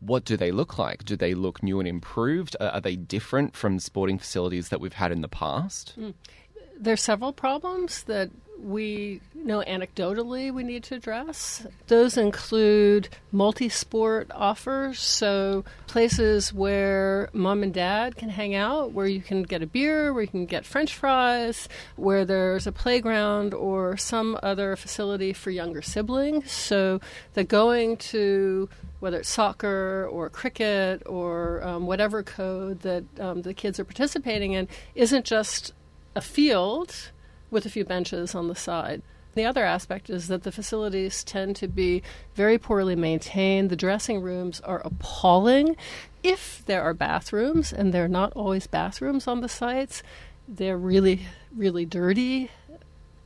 what 0.00 0.24
do 0.24 0.36
they 0.36 0.50
look 0.50 0.78
like? 0.78 1.04
Do 1.04 1.16
they 1.16 1.34
look 1.34 1.62
new 1.62 1.78
and 1.80 1.88
improved? 1.88 2.56
Are 2.60 2.70
are 2.70 2.80
they 2.80 2.96
different 2.96 3.56
from 3.56 3.78
sporting 3.78 4.18
facilities 4.18 4.68
that 4.68 4.80
we've 4.80 4.92
had 4.92 5.12
in 5.12 5.22
the 5.22 5.28
past? 5.28 5.94
Mm. 5.98 6.14
There's 6.80 7.02
several 7.02 7.32
problems 7.32 8.04
that 8.04 8.30
we 8.62 9.20
know 9.34 9.62
anecdotally 9.66 10.52
we 10.52 10.62
need 10.62 10.82
to 10.84 10.96
address. 10.96 11.66
Those 11.86 12.16
include 12.16 13.08
multi 13.30 13.68
sport 13.68 14.30
offers, 14.34 14.98
so 15.00 15.64
places 15.86 16.52
where 16.52 17.30
mom 17.32 17.62
and 17.62 17.72
dad 17.72 18.16
can 18.16 18.28
hang 18.28 18.54
out, 18.54 18.92
where 18.92 19.06
you 19.06 19.20
can 19.20 19.42
get 19.42 19.62
a 19.62 19.66
beer, 19.66 20.12
where 20.12 20.22
you 20.22 20.28
can 20.28 20.46
get 20.46 20.64
french 20.64 20.94
fries, 20.94 21.68
where 21.96 22.24
there's 22.24 22.66
a 22.66 22.72
playground 22.72 23.54
or 23.54 23.96
some 23.96 24.38
other 24.42 24.76
facility 24.76 25.32
for 25.32 25.50
younger 25.50 25.82
siblings. 25.82 26.50
So 26.50 27.00
the 27.34 27.44
going 27.44 27.96
to 27.98 28.68
whether 29.00 29.20
it's 29.20 29.28
soccer 29.28 30.08
or 30.10 30.28
cricket 30.28 31.02
or 31.06 31.62
um, 31.62 31.86
whatever 31.86 32.22
code 32.22 32.80
that 32.80 33.04
um, 33.20 33.42
the 33.42 33.54
kids 33.54 33.78
are 33.78 33.84
participating 33.84 34.52
in 34.52 34.66
isn't 34.96 35.24
just 35.24 35.72
a 36.16 36.20
field 36.20 37.12
with 37.50 37.66
a 37.66 37.70
few 37.70 37.84
benches 37.84 38.34
on 38.34 38.48
the 38.48 38.54
side. 38.54 39.02
The 39.34 39.44
other 39.44 39.64
aspect 39.64 40.10
is 40.10 40.28
that 40.28 40.42
the 40.42 40.50
facilities 40.50 41.22
tend 41.22 41.54
to 41.56 41.68
be 41.68 42.02
very 42.34 42.58
poorly 42.58 42.96
maintained. 42.96 43.70
The 43.70 43.76
dressing 43.76 44.20
rooms 44.20 44.60
are 44.62 44.82
appalling. 44.84 45.76
If 46.22 46.64
there 46.66 46.82
are 46.82 46.94
bathrooms, 46.94 47.72
and 47.72 47.94
there 47.94 48.04
are 48.04 48.08
not 48.08 48.32
always 48.32 48.66
bathrooms 48.66 49.28
on 49.28 49.40
the 49.40 49.48
sites, 49.48 50.02
they're 50.48 50.78
really, 50.78 51.26
really 51.54 51.84
dirty. 51.84 52.50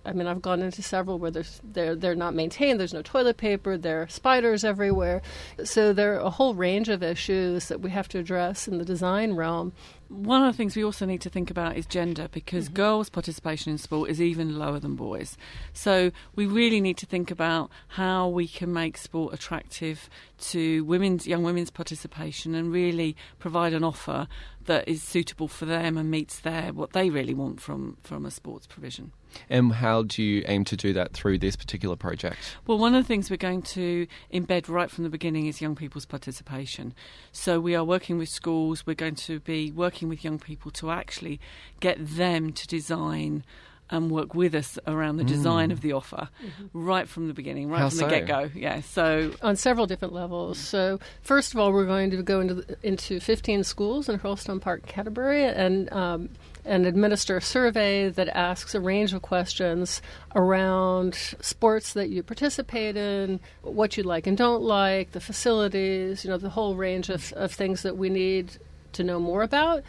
I 0.04 0.12
mean, 0.12 0.26
I've 0.26 0.42
gone 0.42 0.60
into 0.60 0.82
several 0.82 1.18
where 1.18 1.30
there's, 1.30 1.60
they're, 1.62 1.94
they're 1.94 2.16
not 2.16 2.34
maintained, 2.34 2.80
there's 2.80 2.92
no 2.92 3.02
toilet 3.02 3.36
paper, 3.36 3.78
there 3.78 4.02
are 4.02 4.08
spiders 4.08 4.64
everywhere. 4.64 5.22
So 5.64 5.92
there 5.92 6.16
are 6.16 6.20
a 6.20 6.30
whole 6.30 6.54
range 6.54 6.88
of 6.88 7.02
issues 7.02 7.68
that 7.68 7.80
we 7.80 7.90
have 7.90 8.08
to 8.08 8.18
address 8.18 8.66
in 8.66 8.78
the 8.78 8.84
design 8.84 9.34
realm 9.34 9.72
One 10.12 10.44
of 10.44 10.52
the 10.52 10.56
things 10.56 10.76
we 10.76 10.84
also 10.84 11.06
need 11.06 11.22
to 11.22 11.30
think 11.30 11.50
about 11.50 11.76
is 11.76 11.86
gender 11.86 12.28
because 12.30 12.66
Mm-hmm. 12.66 12.74
girls' 12.74 13.08
participation 13.08 13.72
in 13.72 13.78
sport 13.78 14.10
is 14.10 14.20
even 14.20 14.58
lower 14.58 14.78
than 14.78 14.94
boys. 14.94 15.38
So 15.72 16.12
we 16.36 16.44
really 16.44 16.80
need 16.82 16.98
to 16.98 17.06
think 17.06 17.30
about 17.30 17.70
how 17.88 18.28
we 18.28 18.46
can 18.46 18.72
make 18.72 18.98
sport 18.98 19.32
attractive 19.32 20.10
to 20.42 20.84
women's 20.84 21.26
young 21.26 21.42
women's 21.42 21.70
participation 21.70 22.54
and 22.54 22.72
really 22.72 23.16
provide 23.38 23.72
an 23.72 23.84
offer 23.84 24.28
that 24.66 24.86
is 24.88 25.02
suitable 25.02 25.48
for 25.48 25.64
them 25.64 25.96
and 25.96 26.10
meets 26.10 26.40
their 26.40 26.72
what 26.72 26.92
they 26.92 27.10
really 27.10 27.34
want 27.34 27.60
from 27.60 27.96
from 28.02 28.24
a 28.26 28.30
sports 28.30 28.66
provision. 28.66 29.12
And 29.48 29.72
how 29.72 30.02
do 30.02 30.22
you 30.22 30.44
aim 30.46 30.64
to 30.66 30.76
do 30.76 30.92
that 30.92 31.12
through 31.12 31.38
this 31.38 31.56
particular 31.56 31.96
project? 31.96 32.38
Well, 32.66 32.78
one 32.78 32.94
of 32.94 33.02
the 33.02 33.08
things 33.08 33.30
we're 33.30 33.36
going 33.36 33.62
to 33.62 34.06
embed 34.32 34.68
right 34.68 34.90
from 34.90 35.04
the 35.04 35.10
beginning 35.10 35.46
is 35.46 35.60
young 35.60 35.74
people's 35.74 36.04
participation. 36.04 36.94
So 37.32 37.58
we 37.58 37.74
are 37.74 37.84
working 37.84 38.18
with 38.18 38.28
schools, 38.28 38.86
we're 38.86 38.94
going 38.94 39.14
to 39.16 39.40
be 39.40 39.70
working 39.70 40.08
with 40.08 40.22
young 40.22 40.38
people 40.38 40.70
to 40.72 40.90
actually 40.90 41.40
get 41.80 41.96
them 41.98 42.52
to 42.52 42.66
design 42.66 43.44
and 43.92 44.10
work 44.10 44.34
with 44.34 44.54
us 44.56 44.76
around 44.88 45.18
the 45.18 45.24
design 45.24 45.68
Mm. 45.68 45.72
of 45.72 45.80
the 45.82 45.92
offer 45.92 46.28
right 46.72 47.08
from 47.08 47.28
the 47.28 47.34
beginning, 47.34 47.68
right 47.68 47.78
How 47.78 47.88
from 47.90 47.98
so? 47.98 48.04
the 48.06 48.10
get 48.10 48.26
go. 48.26 48.50
Yeah, 48.54 48.80
so 48.80 49.32
on 49.42 49.54
several 49.54 49.86
different 49.86 50.12
levels. 50.14 50.58
So, 50.58 50.98
first 51.22 51.54
of 51.54 51.60
all, 51.60 51.72
we're 51.72 51.86
going 51.86 52.10
to 52.10 52.22
go 52.22 52.40
into 52.40 52.54
the, 52.54 52.76
into 52.82 53.20
15 53.20 53.62
schools 53.62 54.08
in 54.08 54.18
Hurlstone 54.18 54.60
Park, 54.60 54.86
Canterbury, 54.86 55.44
and 55.44 55.92
um, 55.92 56.30
and 56.64 56.86
administer 56.86 57.36
a 57.36 57.42
survey 57.42 58.08
that 58.08 58.28
asks 58.28 58.72
a 58.74 58.80
range 58.80 59.12
of 59.12 59.20
questions 59.22 60.00
around 60.36 61.14
sports 61.40 61.92
that 61.94 62.08
you 62.08 62.22
participate 62.22 62.96
in, 62.96 63.40
what 63.62 63.96
you 63.96 64.02
like 64.04 64.26
and 64.26 64.36
don't 64.38 64.62
like, 64.62 65.10
the 65.12 65.20
facilities, 65.20 66.24
you 66.24 66.30
know, 66.30 66.38
the 66.38 66.50
whole 66.50 66.76
range 66.76 67.08
of, 67.10 67.32
of 67.34 67.52
things 67.52 67.82
that 67.82 67.96
we 67.96 68.08
need 68.08 68.52
to 68.92 69.02
know 69.02 69.18
more 69.18 69.42
about. 69.42 69.82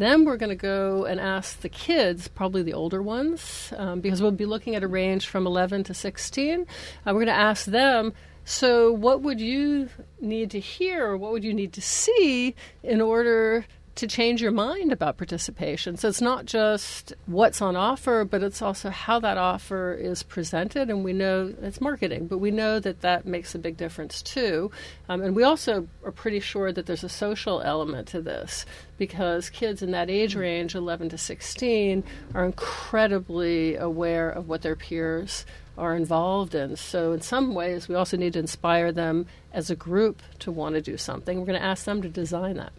Then 0.00 0.24
we're 0.24 0.38
going 0.38 0.48
to 0.48 0.56
go 0.56 1.04
and 1.04 1.20
ask 1.20 1.60
the 1.60 1.68
kids, 1.68 2.26
probably 2.26 2.62
the 2.62 2.72
older 2.72 3.02
ones, 3.02 3.70
um, 3.76 4.00
because 4.00 4.22
we'll 4.22 4.30
be 4.30 4.46
looking 4.46 4.74
at 4.74 4.82
a 4.82 4.88
range 4.88 5.26
from 5.26 5.46
11 5.46 5.84
to 5.84 5.92
16. 5.92 6.62
Uh, 6.62 6.64
we're 7.08 7.12
going 7.12 7.26
to 7.26 7.32
ask 7.34 7.66
them, 7.66 8.14
so 8.42 8.90
what 8.90 9.20
would 9.20 9.42
you 9.42 9.90
need 10.18 10.50
to 10.52 10.58
hear 10.58 11.06
or 11.06 11.18
what 11.18 11.32
would 11.32 11.44
you 11.44 11.52
need 11.52 11.74
to 11.74 11.82
see 11.82 12.54
in 12.82 13.02
order 13.02 13.66
to 13.96 14.06
change 14.06 14.40
your 14.40 14.52
mind 14.52 14.92
about 14.92 15.16
participation? 15.16 15.96
So 15.96 16.08
it's 16.08 16.20
not 16.20 16.46
just 16.46 17.12
what's 17.26 17.60
on 17.60 17.76
offer, 17.76 18.24
but 18.24 18.42
it's 18.42 18.62
also 18.62 18.90
how 18.90 19.20
that 19.20 19.36
offer 19.36 19.92
is 19.92 20.22
presented. 20.22 20.90
And 20.90 21.04
we 21.04 21.12
know 21.12 21.54
it's 21.62 21.80
marketing, 21.80 22.26
but 22.26 22.38
we 22.38 22.50
know 22.50 22.78
that 22.80 23.00
that 23.00 23.26
makes 23.26 23.54
a 23.54 23.58
big 23.58 23.76
difference 23.76 24.22
too. 24.22 24.70
Um, 25.08 25.22
and 25.22 25.36
we 25.36 25.42
also 25.42 25.88
are 26.04 26.12
pretty 26.12 26.40
sure 26.40 26.72
that 26.72 26.86
there's 26.86 27.04
a 27.04 27.08
social 27.08 27.60
element 27.60 28.08
to 28.08 28.22
this 28.22 28.64
because 28.98 29.50
kids 29.50 29.82
in 29.82 29.90
that 29.92 30.10
age 30.10 30.34
range, 30.34 30.74
11 30.74 31.08
to 31.10 31.18
16, 31.18 32.04
are 32.34 32.44
incredibly 32.44 33.76
aware 33.76 34.30
of 34.30 34.48
what 34.48 34.62
their 34.62 34.76
peers 34.76 35.44
are 35.80 35.96
involved 35.96 36.54
in. 36.54 36.76
So, 36.76 37.12
in 37.12 37.22
some 37.22 37.54
ways, 37.54 37.88
we 37.88 37.94
also 37.94 38.16
need 38.16 38.34
to 38.34 38.38
inspire 38.38 38.92
them 38.92 39.26
as 39.52 39.70
a 39.70 39.76
group 39.76 40.22
to 40.40 40.52
want 40.52 40.74
to 40.74 40.82
do 40.82 40.96
something. 40.96 41.38
We're 41.38 41.46
going 41.46 41.58
to 41.58 41.64
ask 41.64 41.84
them 41.84 42.02
to 42.02 42.08
design 42.08 42.56
that. 42.56 42.72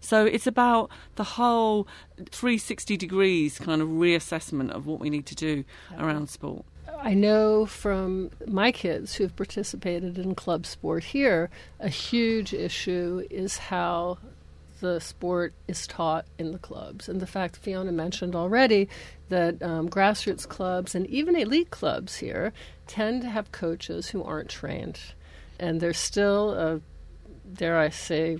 So 0.00 0.24
it's 0.24 0.46
about 0.46 0.90
the 1.16 1.24
whole 1.24 1.86
360 2.30 2.96
degrees 2.96 3.58
kind 3.58 3.82
of 3.82 3.88
reassessment 3.88 4.70
of 4.70 4.86
what 4.86 5.00
we 5.00 5.10
need 5.10 5.26
to 5.26 5.34
do 5.34 5.64
around 5.98 6.28
sport. 6.28 6.64
I 7.00 7.14
know 7.14 7.64
from 7.66 8.30
my 8.46 8.72
kids 8.72 9.14
who've 9.14 9.34
participated 9.34 10.18
in 10.18 10.34
club 10.34 10.66
sport 10.66 11.04
here, 11.04 11.48
a 11.78 11.88
huge 11.88 12.52
issue 12.52 13.24
is 13.30 13.56
how 13.58 14.18
the 14.80 15.00
sport 15.00 15.54
is 15.66 15.86
taught 15.86 16.26
in 16.38 16.52
the 16.52 16.58
clubs. 16.58 17.08
And 17.08 17.20
the 17.20 17.26
fact 17.26 17.56
Fiona 17.56 17.92
mentioned 17.92 18.34
already 18.34 18.88
that 19.28 19.62
um, 19.62 19.88
grassroots 19.88 20.48
clubs 20.48 20.94
and 20.94 21.06
even 21.06 21.36
elite 21.36 21.70
clubs 21.70 22.16
here 22.16 22.52
tend 22.86 23.22
to 23.22 23.28
have 23.28 23.52
coaches 23.52 24.08
who 24.08 24.22
aren't 24.22 24.48
trained. 24.48 25.00
And 25.58 25.80
there's 25.80 25.98
still 25.98 26.52
a, 26.52 26.80
dare 27.52 27.78
I 27.78 27.88
say, 27.90 28.38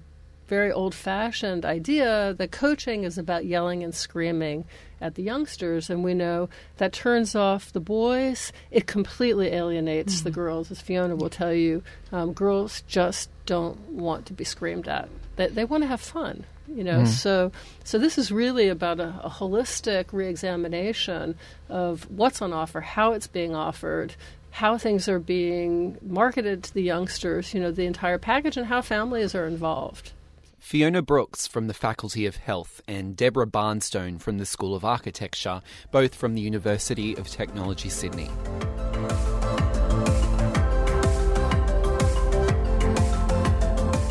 very 0.48 0.72
old 0.72 0.94
fashioned 0.94 1.64
idea 1.64 2.34
that 2.38 2.50
coaching 2.50 3.04
is 3.04 3.18
about 3.18 3.44
yelling 3.44 3.84
and 3.84 3.94
screaming 3.94 4.64
at 5.00 5.14
the 5.14 5.22
youngsters. 5.22 5.90
And 5.90 6.02
we 6.02 6.14
know 6.14 6.48
that 6.78 6.92
turns 6.92 7.34
off 7.36 7.72
the 7.72 7.80
boys, 7.80 8.52
it 8.70 8.86
completely 8.86 9.48
alienates 9.52 10.22
the 10.22 10.30
girls. 10.30 10.70
As 10.70 10.80
Fiona 10.80 11.14
will 11.14 11.30
tell 11.30 11.52
you, 11.52 11.82
um, 12.10 12.32
girls 12.32 12.82
just 12.88 13.30
don't 13.46 13.78
want 13.90 14.26
to 14.26 14.32
be 14.32 14.44
screamed 14.44 14.88
at, 14.88 15.08
they, 15.36 15.46
they 15.48 15.64
want 15.64 15.82
to 15.84 15.88
have 15.88 16.00
fun. 16.00 16.44
You 16.70 16.84
know, 16.84 17.00
Mm. 17.00 17.06
so 17.06 17.52
so 17.84 17.98
this 17.98 18.18
is 18.18 18.30
really 18.30 18.68
about 18.68 19.00
a, 19.00 19.18
a 19.24 19.30
holistic 19.30 20.12
reexamination 20.12 21.34
of 21.70 22.10
what's 22.10 22.42
on 22.42 22.52
offer, 22.52 22.82
how 22.82 23.12
it's 23.12 23.26
being 23.26 23.54
offered, 23.54 24.14
how 24.50 24.76
things 24.76 25.08
are 25.08 25.18
being 25.18 25.96
marketed 26.02 26.62
to 26.64 26.74
the 26.74 26.82
youngsters, 26.82 27.54
you 27.54 27.60
know, 27.60 27.70
the 27.70 27.86
entire 27.86 28.18
package, 28.18 28.58
and 28.58 28.66
how 28.66 28.82
families 28.82 29.34
are 29.34 29.46
involved. 29.46 30.12
Fiona 30.58 31.00
Brooks 31.02 31.46
from 31.46 31.66
the 31.66 31.74
Faculty 31.74 32.26
of 32.26 32.36
Health 32.36 32.82
and 32.86 33.16
Deborah 33.16 33.46
Barnstone 33.46 34.18
from 34.18 34.38
the 34.38 34.44
School 34.44 34.74
of 34.74 34.84
Architecture, 34.84 35.62
both 35.90 36.14
from 36.14 36.34
the 36.34 36.40
University 36.40 37.16
of 37.16 37.28
Technology, 37.28 37.88
Sydney. 37.88 38.28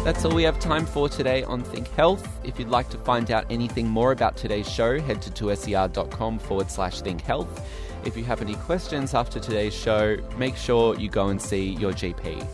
That's 0.04 0.24
all 0.24 0.34
we 0.34 0.44
have 0.44 0.58
time 0.58 0.86
for 0.86 1.10
today 1.10 1.44
on 1.44 1.64
Think 1.64 1.90
Health. 1.90 2.26
If 2.46 2.58
you'd 2.58 2.70
like 2.70 2.90
to 2.92 2.98
find 3.00 3.30
out 3.30 3.46
anything 3.50 3.90
more 3.90 4.14
about 4.14 4.38
today's 4.38 4.68
show, 4.72 5.02
head 5.02 5.22
to 5.24 5.30
2ser.com 5.30 6.40
forward 6.40 6.72
slash 6.72 7.02
think 7.02 7.22
health. 7.22 7.68
If 8.06 8.16
you 8.16 8.24
have 8.24 8.42
any 8.42 8.56
questions 8.56 9.14
after 9.14 9.38
today's 9.42 9.74
show, 9.74 10.16
make 10.38 10.56
sure 10.56 10.98
you 10.98 11.10
go 11.10 11.28
and 11.28 11.42
see 11.42 11.74
your 11.74 11.92
GP. 11.92 12.48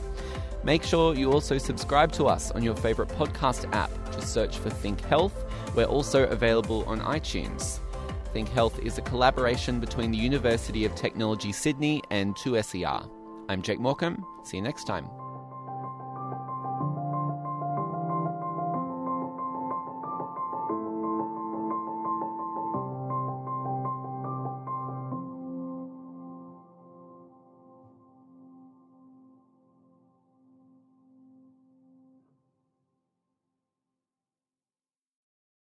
Make 0.64 0.84
sure 0.84 1.14
you 1.14 1.32
also 1.32 1.58
subscribe 1.58 2.12
to 2.14 2.26
us 2.26 2.52
on 2.52 2.64
your 2.64 2.76
favourite 2.76 3.12
podcast 3.12 3.72
app. 3.74 3.92
Just 4.14 4.34
search 4.34 4.58
for 4.58 4.70
Think 4.70 5.02
Health. 5.02 5.46
We're 5.76 5.86
also 5.86 6.26
available 6.28 6.86
on 6.86 7.02
iTunes. 7.02 7.80
Think 8.32 8.50
Health 8.50 8.80
is 8.80 8.98
a 8.98 9.02
collaboration 9.02 9.80
between 9.80 10.12
the 10.12 10.18
University 10.18 10.86
of 10.86 10.96
Technology 10.96 11.52
Sydney 11.52 12.02
and 12.12 12.36
2SER. 12.36 13.10
I'm 13.50 13.62
Jake 13.62 13.80
Morcom. 13.80 14.24
See 14.44 14.58
you 14.58 14.64
next 14.64 14.86
time. 14.86 15.23